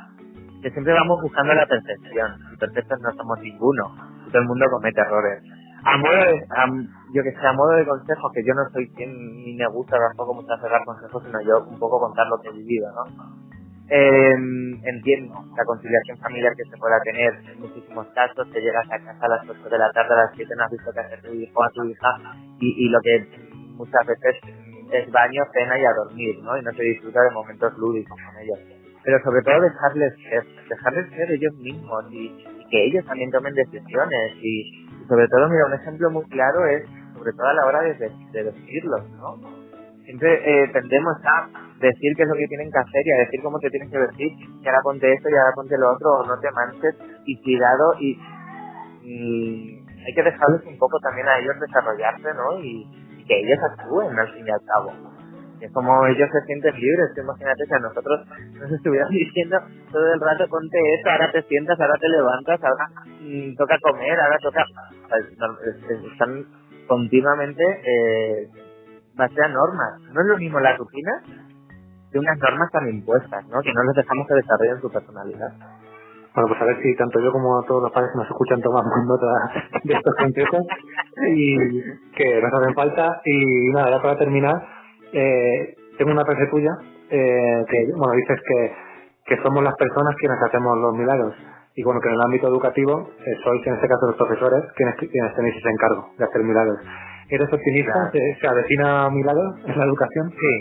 Que 0.63 0.71
siempre 0.71 0.93
vamos 0.93 1.21
buscando 1.21 1.53
la 1.53 1.67
perfección. 1.67 2.31
Perfectos 2.59 2.99
no 3.01 3.11
somos 3.13 3.39
ninguno. 3.41 3.95
Todo 4.31 4.41
el 4.41 4.47
mundo 4.47 4.65
comete 4.71 5.01
errores 5.01 5.43
a 5.87 5.97
modo 5.97 6.13
de, 6.13 6.43
yo 7.13 7.23
que 7.23 7.31
sé, 7.31 7.47
a 7.47 7.53
modo 7.53 7.71
de 7.75 7.85
consejo, 7.85 8.31
que 8.33 8.43
yo 8.43 8.53
no 8.53 8.69
soy 8.71 8.87
quien 8.89 9.11
ni 9.43 9.55
me 9.55 9.67
gusta 9.67 9.97
tampoco 9.97 10.33
mucho 10.33 10.53
hacer 10.53 10.71
consejos, 10.85 11.23
sino 11.25 11.41
yo 11.41 11.63
un 11.67 11.79
poco 11.79 11.99
contar 11.99 12.27
lo 12.27 12.37
que 12.41 12.49
he 12.49 12.53
vivido, 12.53 12.87
¿no? 12.91 13.47
Eh, 13.89 14.35
entiendo 14.83 15.33
la 15.55 15.63
conciliación 15.63 16.17
familiar 16.17 16.51
que 16.57 16.69
se 16.69 16.75
pueda 16.77 16.99
tener 17.05 17.33
en 17.47 17.61
muchísimos 17.61 18.05
casos, 18.07 18.45
que 18.51 18.59
llegas 18.59 18.85
a 18.91 18.99
casa 18.99 19.25
a 19.25 19.29
las 19.29 19.49
8 19.49 19.69
de 19.69 19.77
la 19.77 19.89
tarde, 19.91 20.13
a 20.13 20.17
las 20.27 20.31
7 20.35 20.53
no 20.57 20.63
has 20.65 20.71
visto 20.71 20.91
que 20.91 20.99
hacer 20.99 21.21
tu 21.21 21.33
hijo 21.33 21.63
a 21.63 21.69
tu 21.69 21.85
hija 21.85 22.09
y, 22.59 22.85
y 22.85 22.89
lo 22.89 22.99
que 22.99 23.25
muchas 23.77 24.05
veces 24.05 24.35
es 24.91 25.11
baño, 25.11 25.43
cena 25.53 25.79
y 25.79 25.85
a 25.85 25.93
dormir, 25.93 26.39
¿no? 26.43 26.57
Y 26.57 26.63
no 26.63 26.71
se 26.73 26.83
disfruta 26.83 27.21
de 27.21 27.31
momentos 27.31 27.77
lúdicos 27.77 28.17
con 28.25 28.43
ellos. 28.43 28.59
Pero 29.03 29.23
sobre 29.23 29.41
todo 29.41 29.61
dejarles 29.61 30.13
ser, 30.29 30.43
dejarles 30.67 31.09
ser 31.11 31.31
ellos 31.31 31.55
mismos 31.55 32.05
y, 32.11 32.25
y 32.59 32.67
que 32.69 32.85
ellos 32.87 33.05
también 33.05 33.31
tomen 33.31 33.53
decisiones 33.53 34.33
y, 34.41 34.86
sobre 35.07 35.27
todo, 35.27 35.49
mira, 35.49 35.65
un 35.65 35.73
ejemplo 35.73 36.09
muy 36.11 36.25
claro 36.25 36.65
es, 36.67 36.83
sobre 37.17 37.31
todo 37.33 37.47
a 37.47 37.53
la 37.53 37.65
hora 37.65 37.81
de, 37.81 37.93
de 37.93 38.43
decirlos, 38.43 39.09
¿no? 39.11 39.37
Siempre 40.07 40.39
eh, 40.39 40.69
tendemos 40.71 41.17
a 41.25 41.49
decir 41.81 42.15
qué 42.15 42.23
es 42.23 42.29
lo 42.29 42.35
que 42.35 42.47
tienen 42.47 42.71
que 42.71 42.79
hacer 42.79 43.01
y 43.05 43.11
a 43.11 43.17
decir 43.27 43.41
cómo 43.43 43.59
te 43.59 43.69
tienen 43.69 43.91
que 43.91 43.99
vestir, 43.99 44.31
y 44.31 44.67
ahora 44.67 44.79
ponte 44.81 45.11
esto 45.11 45.29
y 45.29 45.35
ahora 45.35 45.51
ponte 45.53 45.77
lo 45.77 45.91
otro, 45.91 46.09
o 46.19 46.25
no 46.25 46.39
te 46.39 46.49
manches, 46.51 46.95
y 47.25 47.41
cuidado, 47.43 47.93
y, 47.99 48.17
hay 49.03 50.13
que 50.13 50.23
dejarles 50.23 50.63
un 50.65 50.77
poco 50.77 50.97
también 50.99 51.27
a 51.27 51.39
ellos 51.39 51.59
desarrollarse, 51.59 52.33
¿no? 52.35 52.59
Y, 52.63 52.87
que 53.27 53.39
ellos 53.41 53.59
actúen 53.59 54.17
al 54.17 54.31
fin 54.31 54.47
y 54.47 54.49
al 54.49 54.63
cabo. 54.63 54.93
Es 55.59 55.69
como 55.73 56.07
ellos 56.07 56.29
se 56.31 56.45
sienten 56.45 56.73
libres, 56.79 57.11
que 57.13 57.19
imagínate 57.19 57.63
que 57.67 57.75
a 57.75 57.79
nosotros 57.79 58.25
nos 58.53 58.71
estuvieran 58.71 59.09
diciendo 59.11 59.59
todo 59.91 60.13
el 60.13 60.21
rato 60.21 60.47
ponte 60.47 60.77
esto, 60.95 61.09
ahora 61.09 61.29
te 61.33 61.41
sientas, 61.43 61.77
ahora 61.77 61.99
te 61.99 62.07
levantas, 62.07 62.63
ahora 62.63 62.87
mm, 63.19 63.55
toca 63.57 63.75
comer, 63.81 64.17
ahora 64.17 64.37
toca... 64.41 64.63
Están 66.11 66.45
continuamente 66.87 67.63
eh, 67.63 68.49
base 69.15 69.41
a 69.41 69.47
normas. 69.47 70.01
No 70.13 70.21
es 70.21 70.27
lo 70.27 70.37
mismo 70.37 70.59
la 70.59 70.75
rutina 70.77 71.11
que 72.11 72.19
unas 72.19 72.37
normas 72.39 72.71
tan 72.71 72.87
impuestas, 72.89 73.45
¿no? 73.47 73.61
Que 73.61 73.73
no 73.73 73.83
les 73.83 73.95
dejamos 73.95 74.27
que 74.27 74.35
desarrollen 74.35 74.81
su 74.81 74.91
personalidad. 74.91 75.51
Bueno, 76.33 76.49
pues 76.49 76.61
a 76.61 76.65
ver 76.65 76.81
si 76.81 76.95
tanto 76.95 77.19
yo 77.19 77.31
como 77.31 77.63
todos 77.63 77.83
los 77.83 77.91
padres 77.91 78.11
nos 78.15 78.27
escuchan 78.27 78.61
tomamos 78.61 78.93
nota 79.07 79.79
de 79.83 79.93
estos 79.93 80.15
consejos 80.15 80.61
y 81.35 81.57
que 82.15 82.41
nos 82.41 82.53
hacen 82.53 82.73
falta. 82.75 83.21
Y 83.25 83.69
nada, 83.71 83.91
ya 83.91 84.01
para 84.01 84.17
terminar, 84.17 84.55
eh, 85.13 85.75
tengo 85.97 86.11
una 86.11 86.23
frase 86.25 86.47
tuya 86.47 86.71
eh, 87.09 87.65
que, 87.67 87.91
bueno, 87.95 88.13
dices 88.13 88.39
que, 88.47 88.73
que 89.25 89.41
somos 89.41 89.63
las 89.63 89.75
personas 89.75 90.15
quienes 90.17 90.37
hacemos 90.43 90.77
los 90.77 90.93
milagros 90.95 91.33
y 91.77 91.83
bueno, 91.83 92.01
que 92.01 92.09
en 92.09 92.15
el 92.15 92.21
ámbito 92.25 92.47
educativo 92.47 93.13
eh, 93.21 93.37
sois 93.43 93.61
en 93.67 93.75
este 93.75 93.87
caso 93.87 94.07
los 94.07 94.17
profesores 94.17 94.65
quienes, 94.75 94.95
quienes 94.97 95.35
tenéis 95.35 95.55
ese 95.57 95.69
encargo 95.69 96.09
de 96.17 96.25
hacer 96.25 96.41
milagros. 96.41 96.79
¿Eres 97.29 97.53
optimista? 97.53 98.09
¿Se, 98.11 98.47
avecina 98.47 99.09
milagros 99.11 99.61
en 99.63 99.77
la 99.77 99.85
educación? 99.85 100.33
Sí, 100.41 100.53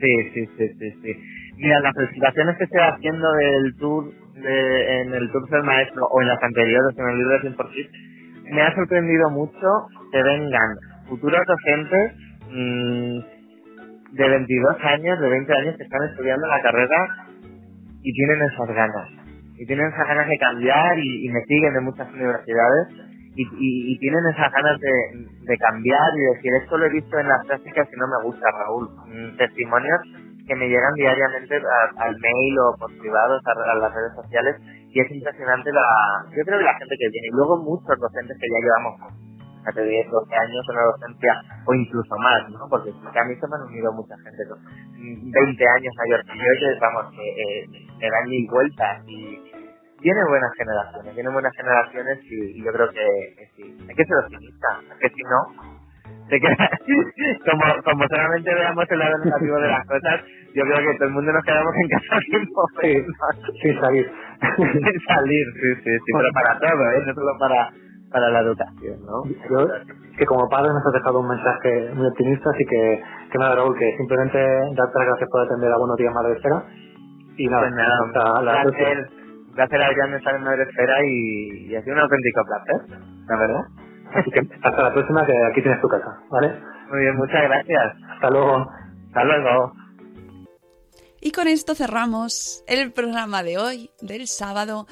sí, 0.00 0.30
sí, 0.32 0.46
sí, 0.56 0.68
sí, 0.78 0.90
sí. 1.02 1.12
Mira, 1.58 1.80
las 1.80 1.92
presentaciones 1.92 2.56
que 2.56 2.64
estoy 2.64 2.80
haciendo 2.80 3.30
del 3.32 3.76
tour, 3.76 4.04
de, 4.32 5.00
en 5.02 5.12
el 5.12 5.30
tour 5.30 5.46
del 5.50 5.62
maestro 5.62 6.06
o 6.08 6.22
en 6.22 6.28
las 6.28 6.42
anteriores, 6.42 6.96
en 6.96 7.06
el 7.06 7.18
libro 7.18 7.32
de 7.36 7.52
100%, 7.52 7.90
me 8.52 8.62
ha 8.62 8.74
sorprendido 8.74 9.28
mucho 9.28 9.68
que 10.10 10.22
vengan 10.22 10.70
futuros 11.08 11.42
docentes 11.46 12.12
mm, 12.48 13.18
de 14.16 14.28
22 14.28 14.76
años, 14.84 15.20
de 15.20 15.28
20 15.28 15.52
años 15.52 15.76
que 15.76 15.82
están 15.82 16.02
estudiando 16.08 16.46
la 16.46 16.62
carrera 16.62 17.26
y 18.02 18.12
tienen 18.12 18.40
esas 18.40 18.68
ganas. 18.68 19.15
Y 19.58 19.66
tienen 19.66 19.86
esas 19.88 20.06
ganas 20.06 20.28
de 20.28 20.38
cambiar 20.38 20.98
y, 20.98 21.28
me 21.28 21.42
siguen 21.44 21.74
de 21.74 21.80
muchas 21.80 22.08
universidades 22.12 22.88
y, 23.34 23.98
tienen 23.98 24.26
esas 24.32 24.52
ganas 24.52 24.78
de, 24.80 25.56
cambiar 25.58 26.10
y 26.16 26.34
decir 26.36 26.52
esto 26.62 26.78
lo 26.78 26.86
he 26.86 26.90
visto 26.90 27.18
en 27.18 27.28
las 27.28 27.46
prácticas 27.46 27.88
y 27.92 27.96
no 27.96 28.06
me 28.06 28.24
gusta, 28.24 28.46
Raúl. 28.50 28.88
Mm, 29.08 29.36
testimonios 29.36 30.00
que 30.46 30.54
me 30.54 30.68
llegan 30.68 30.94
diariamente 30.94 31.56
al 31.56 32.16
mail 32.18 32.58
o 32.60 32.76
por 32.78 32.96
privados 32.98 33.42
a, 33.44 33.74
las 33.74 33.94
redes 33.94 34.14
sociales 34.14 34.56
y 34.88 35.00
es 35.00 35.10
impresionante 35.10 35.72
la, 35.72 35.82
yo 36.36 36.44
creo 36.44 36.60
la 36.60 36.78
gente 36.78 36.94
que 36.98 37.10
viene 37.10 37.28
y 37.28 37.36
luego 37.36 37.58
muchos 37.58 37.98
docentes 37.98 38.38
que 38.38 38.46
ya 38.48 38.60
llevamos 38.62 39.25
de 39.74 39.84
10, 39.84 40.10
12 40.10 40.34
años 40.34 40.64
en 40.70 40.76
la 40.76 40.82
docencia 40.82 41.32
o 41.66 41.74
incluso 41.74 42.14
más, 42.18 42.48
¿no? 42.50 42.68
Porque 42.68 42.90
a 42.90 43.24
mí 43.24 43.34
se 43.34 43.46
me 43.48 43.56
han 43.56 43.66
unido 43.66 43.92
mucha 43.92 44.16
gente, 44.18 44.42
20 44.46 45.64
años 45.76 45.92
mayor 45.98 46.20
que 46.24 46.38
yo, 46.38 46.52
que 46.60 46.78
vamos, 46.80 47.12
que 47.12 47.26
eh, 47.26 47.66
me 47.98 48.10
dan 48.10 48.28
mil 48.28 48.46
vueltas 48.50 49.02
y 49.06 49.56
tiene 50.00 50.20
buenas 50.28 50.52
generaciones, 50.56 51.14
tiene 51.14 51.30
buenas 51.30 51.52
generaciones 51.56 52.18
y, 52.24 52.62
yo 52.62 52.72
creo 52.72 52.88
que, 52.90 53.06
sí, 53.56 53.76
hay 53.88 53.94
que 53.94 54.04
ser 54.04 54.16
optimista, 54.18 54.68
que 55.00 55.08
si 55.08 55.22
no, 55.22 55.76
se 56.28 56.40
queda, 56.40 56.56
como, 57.50 57.64
como 57.82 58.06
solamente 58.08 58.54
veamos 58.54 58.84
el 58.90 58.98
lado 58.98 59.18
negativo 59.24 59.58
de 59.58 59.68
las 59.68 59.86
cosas, 59.86 60.20
yo 60.54 60.62
creo 60.62 60.78
que 60.78 60.98
todo 60.98 61.08
el 61.08 61.14
mundo 61.14 61.32
nos 61.32 61.44
quedamos 61.44 61.74
en 61.74 61.88
casa 61.88 62.18
sin 62.26 62.46
sin 63.62 63.80
salir. 63.80 64.12
sin 64.82 65.00
salir, 65.06 65.46
sí, 65.54 65.74
sí, 65.82 65.90
sí, 65.90 66.12
pero 66.12 66.28
para 66.34 66.58
todo, 66.58 66.90
¿eh? 66.90 67.02
no 67.06 67.14
solo 67.14 67.32
para 67.38 67.70
para 68.10 68.30
la 68.30 68.40
educación, 68.40 69.00
¿no? 69.04 69.24
Yo, 69.24 69.68
que 70.16 70.26
como 70.26 70.48
padre 70.48 70.72
nos 70.72 70.86
has 70.86 70.92
dejado 70.92 71.20
un 71.20 71.28
mensaje 71.28 71.90
muy 71.94 72.06
optimista, 72.06 72.50
así 72.50 72.64
que, 72.64 73.02
que 73.30 73.38
nada, 73.38 73.56
Raúl, 73.56 73.76
que 73.78 73.96
simplemente 73.96 74.38
darte 74.38 74.98
las 74.98 75.06
gracias 75.08 75.28
por 75.30 75.44
atender 75.44 75.72
a 75.72 75.78
Buenos 75.78 75.96
Días 75.96 76.14
Madre 76.14 76.32
Esfera. 76.34 76.64
Y 77.36 77.46
nada, 77.48 77.62
pues 77.62 77.74
nada 77.74 78.42
la 78.42 78.62
placer, 78.62 79.10
placer 79.54 79.82
Adrián 79.82 80.14
estar 80.14 80.34
en 80.34 80.42
Madre 80.44 80.62
Esfera 80.62 81.04
y, 81.04 81.66
y 81.68 81.76
ha 81.76 81.82
sido 81.82 81.94
un 81.94 82.00
auténtico 82.00 82.42
placer, 82.44 83.00
la 83.28 83.36
verdad. 83.36 83.64
Así 84.14 84.30
que 84.30 84.40
hasta 84.62 84.82
la 84.82 84.92
próxima, 84.92 85.26
que 85.26 85.34
aquí 85.50 85.62
tienes 85.62 85.80
tu 85.80 85.88
casa, 85.88 86.18
¿vale? 86.30 86.54
Muy 86.90 87.00
bien, 87.00 87.16
muchas 87.16 87.42
gracias. 87.42 87.96
Hasta 88.14 88.30
luego. 88.30 88.70
Hasta 89.08 89.24
luego. 89.24 89.72
Y 91.20 91.32
con 91.32 91.48
esto 91.48 91.74
cerramos 91.74 92.62
el 92.68 92.92
programa 92.92 93.42
de 93.42 93.58
hoy, 93.58 93.90
del 94.00 94.28
sábado, 94.28 94.86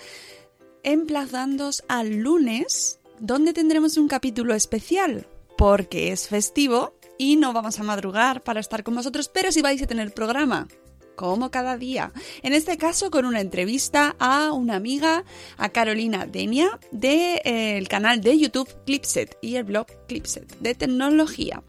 emplazándos 0.83 1.85
al 1.89 2.23
lunes 2.23 3.01
donde 3.19 3.53
tendremos 3.53 3.97
un 3.97 4.09
capítulo 4.09 4.55
especial, 4.55 5.27
porque 5.57 6.13
es 6.13 6.29
festivo 6.29 6.95
y 7.19 7.37
no 7.37 7.53
vamos 7.53 7.79
a 7.79 7.85
madrugar 7.85 8.43
para 8.43 8.61
estar 8.61 8.83
con 8.83 8.95
vosotros, 8.95 9.29
pero 9.29 9.53
sí 9.53 9.63
vais 9.63 9.83
a 9.83 9.87
tener 9.87 10.13
programa, 10.13 10.69
como 11.15 11.51
cada 11.51 11.77
día. 11.77 12.13
En 12.43 12.53
este 12.53 12.77
caso 12.77 13.11
con 13.11 13.25
una 13.25 13.41
entrevista 13.41 14.17
a 14.19 14.53
una 14.53 14.77
amiga, 14.77 15.25
a 15.57 15.69
Carolina 15.69 16.27
Denia, 16.27 16.79
del 16.91 17.41
eh, 17.45 17.87
canal 17.89 18.21
de 18.21 18.39
YouTube 18.39 18.69
Clipset 18.85 19.37
y 19.41 19.57
el 19.57 19.65
blog 19.65 19.87
Clipset 20.09 20.59
de 20.59 20.75
tecnología. 20.75 21.63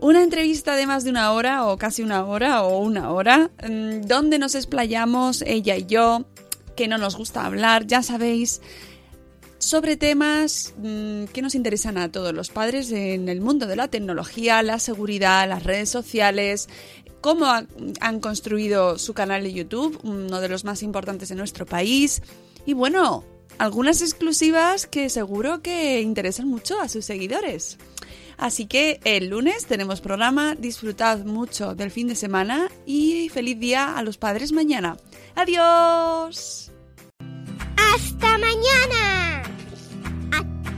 Una 0.00 0.22
entrevista 0.22 0.76
de 0.76 0.86
más 0.86 1.04
de 1.04 1.10
una 1.10 1.32
hora 1.32 1.66
o 1.66 1.78
casi 1.78 2.02
una 2.02 2.26
hora 2.26 2.62
o 2.62 2.78
una 2.78 3.10
hora, 3.10 3.50
mm, 3.66 4.02
donde 4.02 4.38
nos 4.38 4.54
explayamos 4.54 5.42
ella 5.42 5.76
y 5.76 5.86
yo, 5.86 6.26
que 6.76 6.88
no 6.88 6.98
nos 6.98 7.16
gusta 7.16 7.46
hablar, 7.46 7.86
ya 7.86 8.02
sabéis, 8.02 8.60
sobre 9.64 9.96
temas 9.96 10.74
mm, 10.76 11.24
que 11.24 11.42
nos 11.42 11.54
interesan 11.54 11.96
a 11.98 12.12
todos 12.12 12.32
los 12.34 12.50
padres 12.50 12.92
en 12.92 13.28
el 13.28 13.40
mundo 13.40 13.66
de 13.66 13.76
la 13.76 13.88
tecnología, 13.88 14.62
la 14.62 14.78
seguridad, 14.78 15.48
las 15.48 15.62
redes 15.62 15.88
sociales, 15.88 16.68
cómo 17.20 17.46
han 17.46 18.20
construido 18.20 18.98
su 18.98 19.14
canal 19.14 19.42
de 19.42 19.54
YouTube, 19.54 19.98
uno 20.02 20.40
de 20.40 20.48
los 20.48 20.64
más 20.64 20.82
importantes 20.82 21.30
de 21.30 21.34
nuestro 21.36 21.64
país. 21.64 22.22
Y 22.66 22.74
bueno, 22.74 23.24
algunas 23.58 24.02
exclusivas 24.02 24.86
que 24.86 25.08
seguro 25.08 25.62
que 25.62 26.02
interesan 26.02 26.48
mucho 26.48 26.78
a 26.80 26.88
sus 26.88 27.06
seguidores. 27.06 27.78
Así 28.36 28.66
que 28.66 29.00
el 29.04 29.28
lunes 29.28 29.66
tenemos 29.66 30.00
programa, 30.00 30.54
disfrutad 30.54 31.24
mucho 31.24 31.74
del 31.74 31.90
fin 31.90 32.08
de 32.08 32.16
semana 32.16 32.68
y 32.84 33.30
feliz 33.30 33.58
día 33.58 33.96
a 33.96 34.02
los 34.02 34.18
padres 34.18 34.52
mañana. 34.52 34.96
Adiós. 35.34 36.72
Hasta 37.76 38.38
mañana. 38.38 39.13